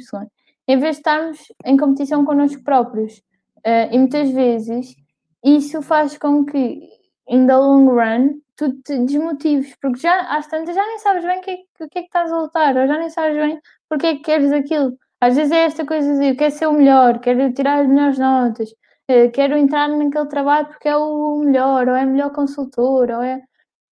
[0.67, 3.17] em vez de estarmos em competição connosco próprios.
[3.65, 4.95] Uh, e muitas vezes
[5.43, 6.87] isso faz com que,
[7.27, 11.39] in the long run, tu te desmotives, porque já às tantas já nem sabes bem
[11.39, 14.07] o que, é, que, é que estás a lutar, ou já nem sabes bem porque
[14.07, 14.97] é que queres aquilo.
[15.21, 18.19] Às vezes é esta coisa de eu quero ser o melhor, quero tirar as melhores
[18.19, 18.69] notas,
[19.07, 23.21] eh, quero entrar naquele trabalho porque é o melhor, ou é a melhor consultor, ou
[23.23, 23.41] é,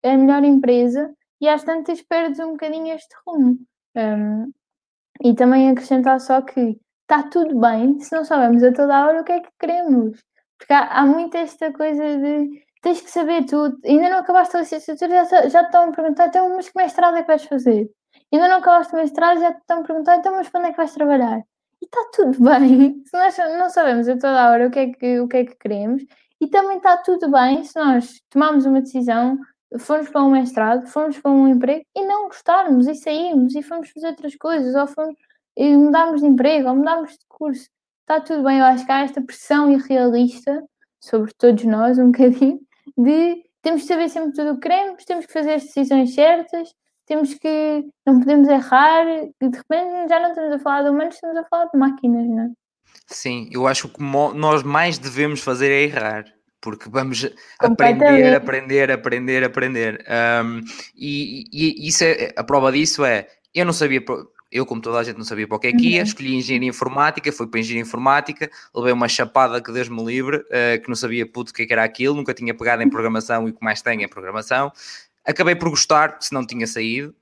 [0.03, 3.59] é a melhor empresa, e às tantas perdes um bocadinho este rumo.
[3.97, 4.53] Um,
[5.23, 9.25] e também acrescentar só que está tudo bem se não sabemos a toda hora o
[9.25, 10.23] que é que queremos.
[10.59, 14.61] Porque há, há muito esta coisa de tens que saber tudo, ainda não acabaste a
[14.61, 17.91] licenciatura, já, já te estão a perguntar, então, mas que mestrado é que vais fazer?
[18.33, 20.77] Ainda não acabaste o mestrado, já te estão a perguntar, então, mas quando é que
[20.77, 21.43] vais trabalhar?
[21.83, 23.03] e está tudo bem.
[23.05, 25.45] Se nós não sabemos a toda a hora o que é que, o que, é
[25.45, 26.03] que queremos,
[26.41, 29.39] e também está tudo bem se nós tomarmos uma decisão,
[29.79, 33.91] formos para um mestrado, formos para um emprego e não gostarmos e sairmos e fomos
[33.91, 35.17] fazer outras coisas, ou fomos,
[35.57, 37.69] e mudarmos de emprego, ou mudarmos de curso.
[38.03, 38.59] Está tudo bem.
[38.59, 40.63] Eu acho que há esta pressão irrealista
[41.01, 42.61] sobre todos nós, um bocadinho,
[42.97, 46.69] de temos que saber sempre tudo o que queremos, temos que fazer as decisões certas,
[47.07, 47.85] temos que.
[48.07, 51.45] não podemos errar, e de repente já não estamos a falar de humanos, estamos a
[51.45, 52.51] falar de máquinas, não é?
[53.07, 56.25] Sim, eu acho que nós mais devemos fazer é errar
[56.63, 57.29] porque vamos
[57.59, 60.05] aprender, aprender, aprender, aprender.
[60.45, 60.61] Um,
[60.95, 64.01] e, e, isso é, a prova disso é, eu não sabia,
[64.53, 66.05] eu como toda a gente não sabia para o que é que ia, uhum.
[66.05, 70.83] escolhi engenharia informática, fui para engenharia informática, levei uma chapada que Deus me livre, uh,
[70.83, 73.49] que não sabia puto o que, é que era aquilo, nunca tinha pegado em programação
[73.49, 74.71] e o que mais tenho é programação,
[75.25, 77.15] Acabei por gostar, se não tinha saído.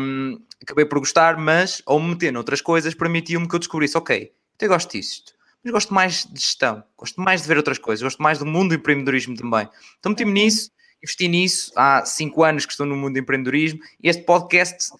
[0.00, 4.32] Um, acabei por gostar, mas ao me meter noutras coisas permitiu-me que eu descobrisse, ok,
[4.60, 5.32] eu gosto disto,
[5.64, 8.68] mas gosto mais de gestão, gosto mais de ver outras coisas, gosto mais do mundo
[8.68, 9.68] do empreendedorismo também.
[9.98, 10.34] Então meti-me uhum.
[10.34, 10.70] nisso,
[11.02, 14.92] investi nisso, há cinco anos que estou no mundo do empreendedorismo e este podcast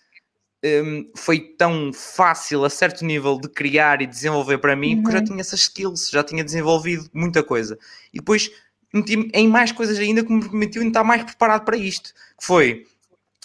[0.64, 5.02] um, foi tão fácil a certo nível de criar e desenvolver para mim, uhum.
[5.02, 7.78] porque eu já tinha essas skills, já tinha desenvolvido muita coisa.
[8.12, 8.50] E depois
[8.92, 12.12] meti em mais coisas ainda que me permitiu estar mais preparado para isto.
[12.38, 12.86] Que foi,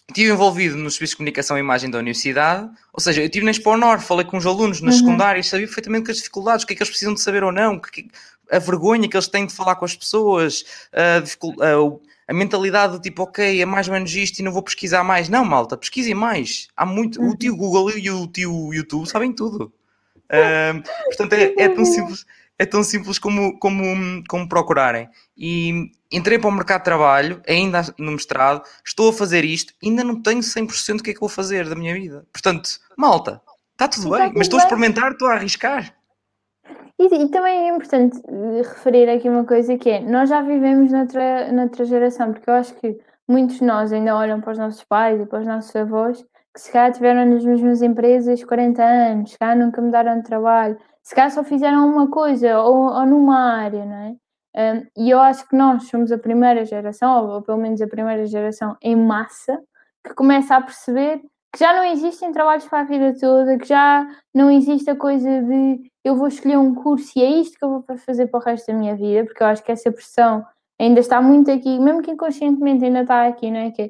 [0.07, 3.51] estive envolvido no serviço de comunicação e imagem da universidade, ou seja, eu estive na
[3.51, 4.99] Expo Nor, falei com os alunos nas uhum.
[5.01, 7.79] secundárias, sabia perfeitamente as dificuldades, o que é que eles precisam de saber ou não,
[7.79, 8.07] que,
[8.51, 11.77] a vergonha que eles têm de falar com as pessoas, a, a,
[12.27, 15.29] a, mentalidade do tipo, ok, é mais ou menos isto e não vou pesquisar mais.
[15.29, 16.67] Não, malta, pesquisem mais.
[16.75, 17.21] Há muito.
[17.21, 17.29] Uhum.
[17.29, 19.71] O tio Google e o tio YouTube sabem tudo.
[20.33, 22.25] Uh, portanto, é, é tão simples
[22.57, 25.09] é tão simples como, como, como procurarem.
[25.37, 30.03] E entrei para o mercado de trabalho, ainda no mestrado, estou a fazer isto, ainda
[30.03, 32.25] não tenho 100% do que é que vou fazer da minha vida.
[32.31, 33.41] Portanto, malta,
[33.73, 35.95] está tudo bem, mas estou a experimentar, estou a arriscar.
[36.99, 38.21] E, e, também é importante
[38.57, 42.73] referir aqui uma coisa que é, nós já vivemos noutra, noutra geração, porque eu acho
[42.75, 42.97] que
[43.27, 46.61] muitos de nós ainda olham para os nossos pais e para os nossos avós, que
[46.61, 51.15] se calhar tiveram nas mesmas empresas 40 anos, se calhar nunca mudaram de trabalho, se
[51.15, 54.15] calhar só fizeram uma coisa ou, ou numa área, não é?
[54.55, 58.25] Um, e eu acho que nós somos a primeira geração, ou pelo menos a primeira
[58.27, 59.59] geração em massa,
[60.05, 61.21] que começa a perceber
[61.53, 65.29] que já não existem trabalhos para a vida toda, que já não existe a coisa
[65.43, 68.43] de eu vou escolher um curso e é isto que eu vou fazer para o
[68.43, 70.43] resto da minha vida, porque eu acho que essa pressão
[70.79, 73.71] ainda está muito aqui, mesmo que inconscientemente ainda está aqui, não é?
[73.71, 73.89] Que é,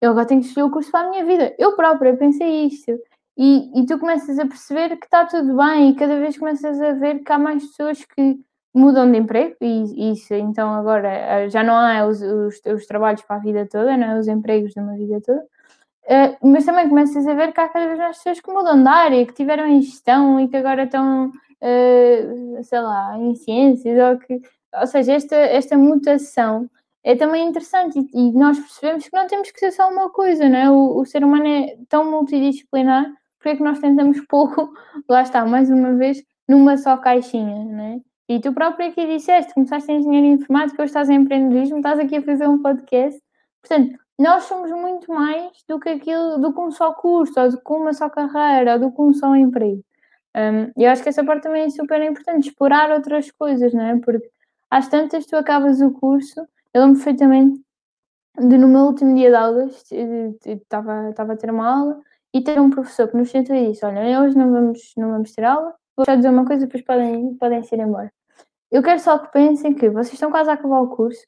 [0.00, 1.54] eu agora tenho que escolher o curso para a minha vida.
[1.58, 2.92] Eu própria pensei isto.
[3.36, 6.92] E, e tu começas a perceber que está tudo bem e cada vez começas a
[6.92, 8.38] ver que há mais pessoas que
[8.74, 13.22] mudam de emprego e isso então agora eh, já não há os, os, os trabalhos
[13.22, 14.18] para a vida toda, não é?
[14.18, 15.42] os empregos de uma vida toda,
[16.04, 18.88] uh, mas também começas a ver que há cada vez mais pessoas que mudam de
[18.88, 24.18] área, que tiveram em gestão e que agora estão, uh, sei lá, em ciências, ou,
[24.18, 24.40] que,
[24.80, 26.68] ou seja, esta, esta mutação
[27.04, 30.48] é também interessante e, e, nós percebemos que não temos que ser só uma coisa,
[30.48, 30.70] não é?
[30.70, 34.72] O, o ser humano é tão multidisciplinar porque é que nós tentamos pouco,
[35.08, 38.00] lá está, mais uma vez, numa só caixinha, né?
[38.28, 42.16] E tu próprio aqui disseste, começaste em engenharia informática, hoje estás em empreendedorismo, estás aqui
[42.16, 43.20] a fazer um podcast.
[43.60, 47.58] Portanto, nós somos muito mais do que aquilo, do que um só curso, ou do
[47.58, 49.82] que uma só carreira, ou do que um só emprego.
[50.34, 53.98] Um, eu acho que essa parte também é super importante, explorar outras coisas, não é?
[53.98, 54.30] Porque
[54.70, 56.40] às tantas tu acabas o curso,
[56.72, 57.60] eu lembro perfeitamente
[58.38, 59.84] de no meu último dia de aulas,
[60.44, 62.00] estava a ter uma aula
[62.32, 65.32] e ter um professor que nos sentou e disse: Olha, hoje não vamos, não vamos
[65.32, 68.12] ter aula, vou só dizer uma coisa, depois podem, podem ir embora.
[68.70, 71.26] Eu quero só que pensem que vocês estão quase a acabar o curso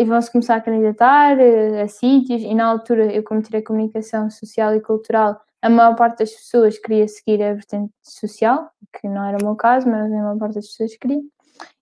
[0.00, 4.30] e vão-se começar a candidatar uh, a sítios, e na altura eu, como tirei comunicação
[4.30, 9.24] social e cultural, a maior parte das pessoas queria seguir a vertente social, que não
[9.24, 11.20] era o meu caso, mas a maior parte das pessoas queria.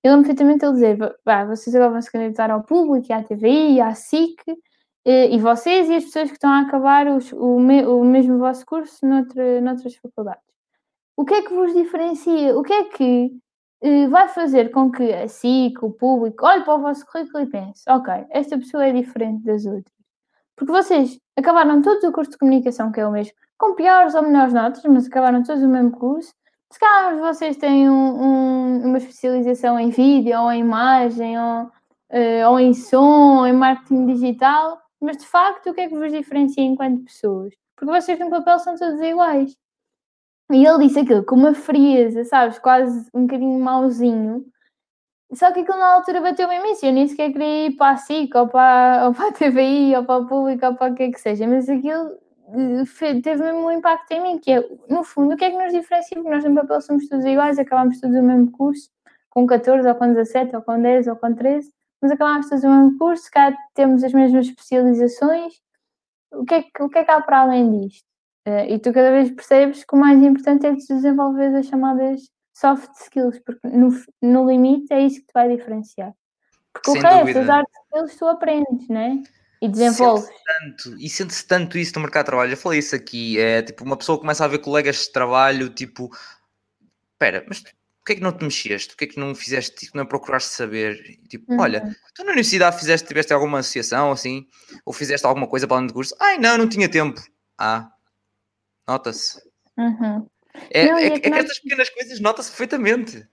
[0.02, 0.98] Eu lembro perfeitamente ele dizer:
[1.46, 4.40] vocês agora vão se candidatar ao público, à TVI, à SIC,
[5.04, 8.64] e vocês e as pessoas que estão a acabar os, o, me, o mesmo vosso
[8.64, 10.42] curso noutra, noutras faculdades.
[11.16, 12.56] O que é que vos diferencia?
[12.56, 13.36] O que é que
[14.08, 17.82] vai fazer com que a SIC, o público, olhe para o vosso currículo e pense:
[17.88, 19.94] ok, esta pessoa é diferente das outras?
[20.56, 24.22] Porque vocês acabaram todos o curso de comunicação, que é o mesmo, com piores ou
[24.22, 26.32] melhores notas, mas acabaram todos o mesmo curso,
[26.74, 32.50] se calhar vocês têm um, um, uma especialização em vídeo, ou em imagem, ou, uh,
[32.50, 36.10] ou em som, ou em marketing digital, mas de facto, o que é que vos
[36.10, 37.54] diferencia enquanto pessoas?
[37.76, 39.56] Porque vocês no papel são todos iguais.
[40.52, 42.58] E ele disse aquilo com uma frieza, sabes?
[42.58, 44.44] Quase um bocadinho mauzinho.
[45.32, 46.84] Só que aquilo na altura bateu-me imenso.
[46.86, 50.04] Eu nem sequer queria ir para a SIC, ou para, ou para a TVI, ou
[50.04, 51.46] para o público, ou para o que é que seja.
[51.46, 52.18] Mas aquilo
[53.22, 55.72] teve mesmo um impacto em mim, que é, no fundo, o que é que nos
[55.72, 56.16] diferencia?
[56.16, 58.90] Porque nós no papel somos todos iguais, acabamos todos o mesmo curso,
[59.30, 62.68] com 14, ou com 17, ou com 10, ou com 13, mas acabamos todos o
[62.68, 65.54] mesmo curso, cá temos as mesmas especializações,
[66.32, 68.13] o que é o que, é que há para além disto?
[68.46, 72.20] Uh, e tu cada vez percebes que o mais importante é desenvolver as chamadas
[72.52, 73.88] soft skills, porque no,
[74.22, 76.12] no limite é isso que te vai diferenciar.
[76.72, 77.40] Porque Sem o resto, dúvida.
[77.40, 79.22] as hard skills tu aprendes, né?
[79.62, 80.26] E desenvolves.
[80.26, 82.52] Sente tanto, e sente-se tanto isso no mercado de trabalho.
[82.52, 86.10] Eu falei isso aqui, é tipo, uma pessoa começa a ver colegas de trabalho, tipo,
[87.12, 88.88] espera, mas porquê é que não te mexeste?
[88.88, 91.18] Porquê é que não fizeste, tipo, não procuraste saber?
[91.28, 91.60] Tipo, uhum.
[91.60, 94.46] olha, tu na universidade fizeste, tiveste alguma associação, assim,
[94.84, 96.14] ou fizeste alguma coisa para além do curso?
[96.20, 97.22] Ai, não, não tinha tempo.
[97.56, 97.90] Ah,
[98.86, 99.40] nota-se.
[99.78, 100.26] Uhum.
[100.70, 101.40] É, não, é, é, que nós...
[101.40, 103.28] estas pequenas coisas nota-se perfeitamente.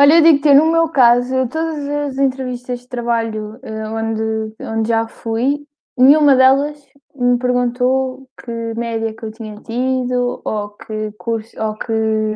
[0.00, 5.06] Olha, eu digo-te, no meu caso, todas as entrevistas de trabalho uh, onde, onde já
[5.06, 6.82] fui, nenhuma delas
[7.14, 11.92] me perguntou que média que eu tinha tido, ou que curso, ou que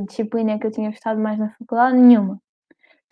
[0.07, 2.39] disciplina que eu tinha gostado mais na faculdade, nenhuma.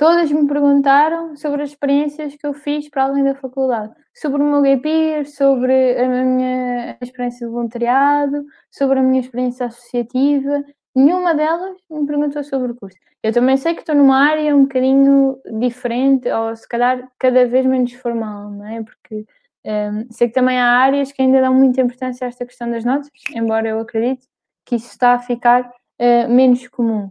[0.03, 4.45] Todas me perguntaram sobre as experiências que eu fiz para além da faculdade, sobre o
[4.45, 10.65] meu gap year, sobre a minha experiência de voluntariado, sobre a minha experiência associativa.
[10.93, 12.99] Nenhuma delas me perguntou sobre o curso.
[13.23, 17.65] Eu também sei que estou numa área um bocadinho diferente, ou se calhar cada vez
[17.65, 18.83] menos formal, não é?
[18.83, 19.25] Porque
[19.65, 22.85] um, sei que também há áreas que ainda dão muita importância a esta questão das
[22.85, 24.27] notas, embora eu acredite
[24.67, 27.09] que isso está a ficar uh, menos comum.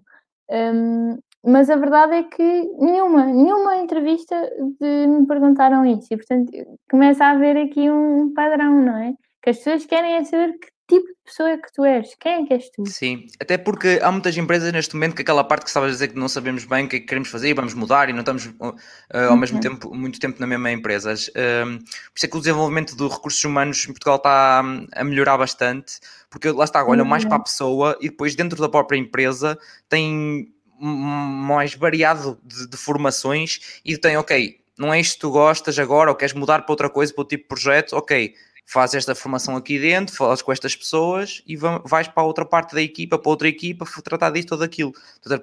[0.49, 2.43] Um, mas a verdade é que
[2.79, 4.35] nenhuma, nenhuma entrevista
[4.79, 6.51] de, me perguntaram isso, e portanto
[6.89, 9.13] começa a haver aqui um padrão, não é?
[9.41, 12.15] Que as pessoas querem é saber que tipo de pessoa é que tu és?
[12.19, 12.85] Quem é que és tu?
[12.85, 16.09] Sim, até porque há muitas empresas neste momento que aquela parte que estavas a dizer
[16.09, 18.19] que não sabemos bem o que é que queremos fazer e vamos mudar e não
[18.19, 18.75] estamos uh,
[19.13, 19.37] ao uhum.
[19.37, 21.13] mesmo tempo muito tempo na mesma empresa.
[21.13, 24.59] Uh, por isso é que o desenvolvimento dos recursos humanos em Portugal está
[24.93, 27.09] a melhorar bastante, porque lá está, olham uhum.
[27.09, 32.77] mais para a pessoa e depois dentro da própria empresa tem mais variado de, de
[32.77, 36.71] formações e tem, ok, não é isto que tu gostas agora ou queres mudar para
[36.71, 38.33] outra coisa, para outro tipo de projeto, ok,
[38.65, 42.81] faz esta formação aqui dentro, falas com estas pessoas e vais para outra parte da
[42.81, 44.93] equipa, para outra equipa, tratar disto ou daquilo.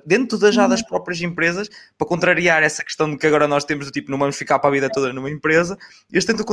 [0.07, 0.87] Dentro das, já das uhum.
[0.87, 4.37] próprias empresas, para contrariar essa questão de que agora nós temos do tipo, não vamos
[4.37, 5.77] ficar para a vida toda numa empresa,
[6.11, 6.45] eles tentam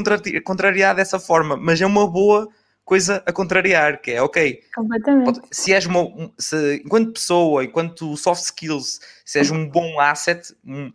[0.44, 2.50] contrariar dessa forma, mas é uma boa
[2.86, 4.62] coisa a contrariar, que é ok.
[4.74, 5.42] Completamente.
[5.52, 10.92] Se és uma, se, enquanto pessoa, enquanto soft skills, se és um bom asset, um,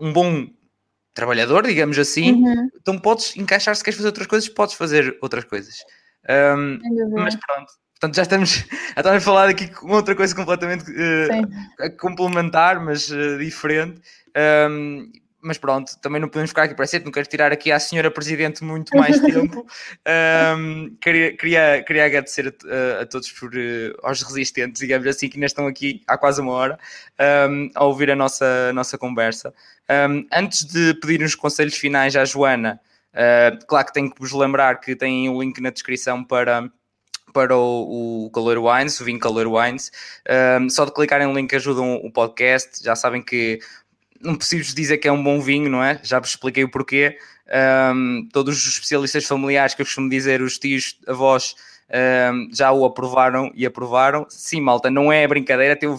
[0.00, 0.46] um bom
[1.12, 2.70] trabalhador, digamos assim, uhum.
[2.80, 5.82] então podes encaixar se queres fazer outras coisas, podes fazer outras coisas.
[6.28, 6.78] Um,
[7.14, 8.50] mas pronto, portanto já estamos,
[8.94, 14.00] já estamos a falar aqui com outra coisa completamente uh, complementar, mas uh, diferente.
[14.70, 15.10] Um,
[15.40, 18.10] mas pronto, também não podemos ficar aqui para sempre, não quero tirar aqui à senhora
[18.10, 19.66] Presidente muito mais tempo.
[20.56, 25.36] Um, queria, queria, queria agradecer a, a todos por, uh, aos resistentes, digamos assim, que
[25.36, 26.78] ainda estão aqui há quase uma hora
[27.50, 29.52] um, a ouvir a nossa, nossa conversa.
[30.08, 32.80] Um, antes de pedir uns conselhos finais à Joana,
[33.12, 36.70] uh, claro que tenho que vos lembrar que tem o um link na descrição para
[37.36, 39.92] para o, o Calor Wines, o vinho Calor Wines.
[40.58, 42.82] Um, só de clicarem no link ajudam o podcast.
[42.82, 43.60] Já sabem que
[44.26, 46.00] não preciso dizer que é um bom vinho, não é?
[46.02, 47.18] Já vos expliquei o porquê.
[47.94, 51.54] Um, todos os especialistas familiares que eu costumo dizer, os tios, avós,
[52.32, 54.26] um, já o aprovaram e aprovaram.
[54.28, 55.74] Sim, malta, não é brincadeira.
[55.74, 55.96] Até eu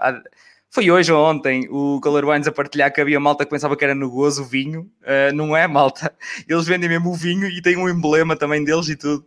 [0.00, 0.22] a,
[0.70, 3.84] foi hoje ou ontem o Color Wines a partilhar que havia malta que pensava que
[3.84, 4.90] era negoso o vinho.
[5.02, 6.12] Uh, não é, malta.
[6.48, 9.24] Eles vendem mesmo o vinho e tem um emblema também deles e tudo.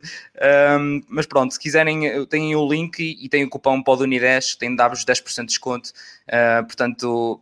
[0.80, 5.06] Um, mas pronto, se quiserem, têm o link e, têm o cupom PODUNI10, tem dá-vos
[5.06, 5.90] 10% de desconto.
[6.28, 7.42] Uh, portanto,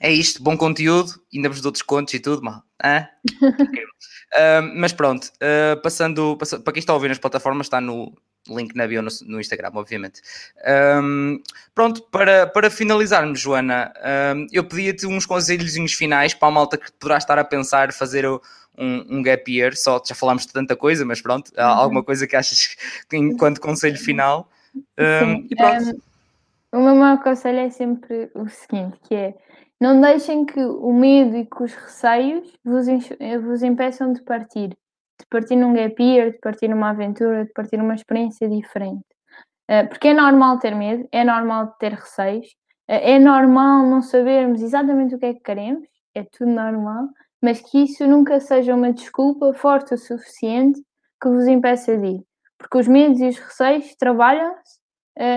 [0.00, 2.62] é isto, bom conteúdo, ainda vos dou descontos e tudo, mal.
[2.82, 3.08] Ah?
[3.32, 8.12] uh, mas pronto, uh, passando, passando, para quem está a ouvir nas plataformas, está no
[8.48, 10.20] link na bio no, no Instagram, obviamente.
[11.02, 11.40] Um,
[11.74, 13.92] pronto, para, para finalizarmos, Joana,
[14.34, 18.26] um, eu pedia-te uns conselhos finais para a malta que poderá estar a pensar fazer
[18.26, 18.40] um,
[18.78, 21.64] um gap year, só já falámos de tanta coisa, mas pronto, uhum.
[21.64, 22.76] alguma coisa que achas
[23.12, 24.48] enquanto conselho final?
[24.74, 26.02] Sim, e pronto.
[26.72, 29.34] o meu maior conselho é sempre o seguinte, que é
[29.80, 32.86] não deixem que o medo e que os receios vos,
[33.42, 34.68] vos impeçam de partir.
[35.18, 39.04] De partir num gap year, de partir numa aventura, de partir numa experiência diferente.
[39.70, 44.62] Uh, porque é normal ter medo, é normal ter receios, uh, é normal não sabermos
[44.62, 47.08] exatamente o que é que queremos, é tudo normal,
[47.42, 50.80] mas que isso nunca seja uma desculpa forte o suficiente
[51.20, 52.22] que vos impeça de ir.
[52.58, 54.78] Porque os medos e os receios trabalham-se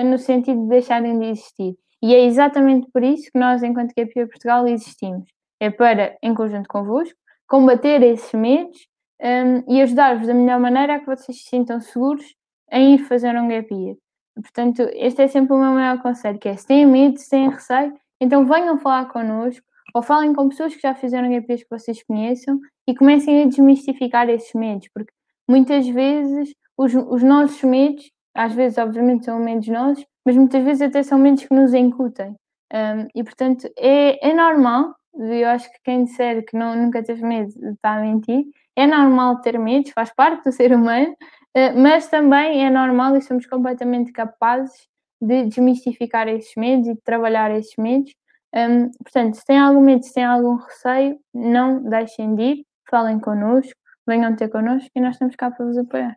[0.05, 1.75] no sentido de deixarem de existir.
[2.01, 5.27] E é exatamente por isso que nós, enquanto KPA Portugal, existimos.
[5.59, 8.87] É para, em conjunto convosco, combater esses medos
[9.21, 12.23] um, e ajudar-vos da melhor maneira a que vocês se sintam seguros
[12.71, 13.95] em ir fazer um gap year.
[14.35, 17.49] Portanto, este é sempre o meu maior conselho, que é se têm medo, se têm
[17.49, 21.69] receio, então venham falar connosco ou falem com pessoas que já fizeram gap years que
[21.69, 25.11] vocês conheçam e comecem a desmistificar esses medos, porque
[25.47, 30.82] muitas vezes os, os nossos medos, às vezes obviamente são medos nossos, mas muitas vezes
[30.82, 32.36] até são medos que nos incutem.
[32.72, 37.26] Um, e portanto é, é normal, eu acho que quem disser que não, nunca teve
[37.26, 38.45] medo está a mentir,
[38.76, 41.11] é normal ter medos, faz parte do ser humano,
[41.57, 44.88] uh, mas também é normal e somos completamente capazes
[45.22, 48.13] de desmistificar esses medos e de trabalhar esses medos.
[48.55, 53.20] Um, portanto, se têm algum medo, se têm algum receio, não deixem de ir, falem
[53.20, 53.74] connosco,
[54.07, 56.15] venham ter connosco e nós estamos cá para vos apoiar.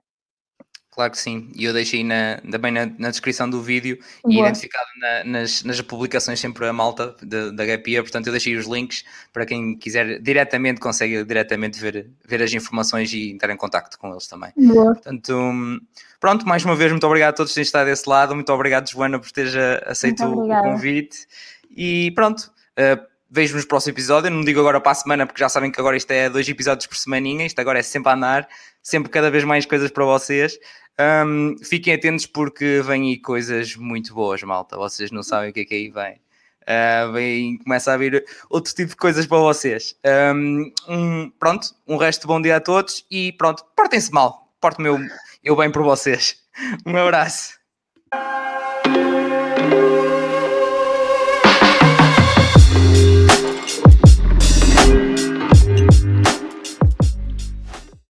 [0.93, 4.35] Claro que sim, e eu deixei na, também na, na descrição do vídeo Boa.
[4.35, 8.67] e identificado na, nas, nas publicações sempre a malta da Gapia, portanto eu deixei os
[8.67, 13.99] links para quem quiser diretamente, consegue diretamente ver, ver as informações e entrar em contato
[13.99, 14.53] com eles também.
[14.55, 14.93] Boa.
[14.93, 15.81] Portanto,
[16.21, 18.91] pronto, mais uma vez, muito obrigado a todos que têm estado desse lado, muito obrigado
[18.91, 19.55] Joana por teres
[19.87, 21.27] aceito o convite
[21.75, 22.53] e pronto.
[22.73, 24.31] Uh, vejo nos próximo episódio.
[24.31, 26.87] Não digo agora para a semana, porque já sabem que agora isto é dois episódios
[26.87, 27.47] por semaninha.
[27.47, 28.49] Isto agora é sempre a andar,
[28.83, 30.59] sempre cada vez mais coisas para vocês.
[31.01, 34.77] Um, fiquem atentos porque vêm aí coisas muito boas, malta.
[34.77, 36.21] Vocês não sabem o que é que aí vem.
[36.63, 39.97] Uh, vem começa a vir outro tipo de coisas para vocês.
[40.35, 44.53] Um, um, pronto, um resto de bom dia a todos e pronto, portem-se mal.
[44.61, 44.99] Porto-me eu,
[45.43, 46.41] eu bem por vocês.
[46.85, 47.55] Um abraço.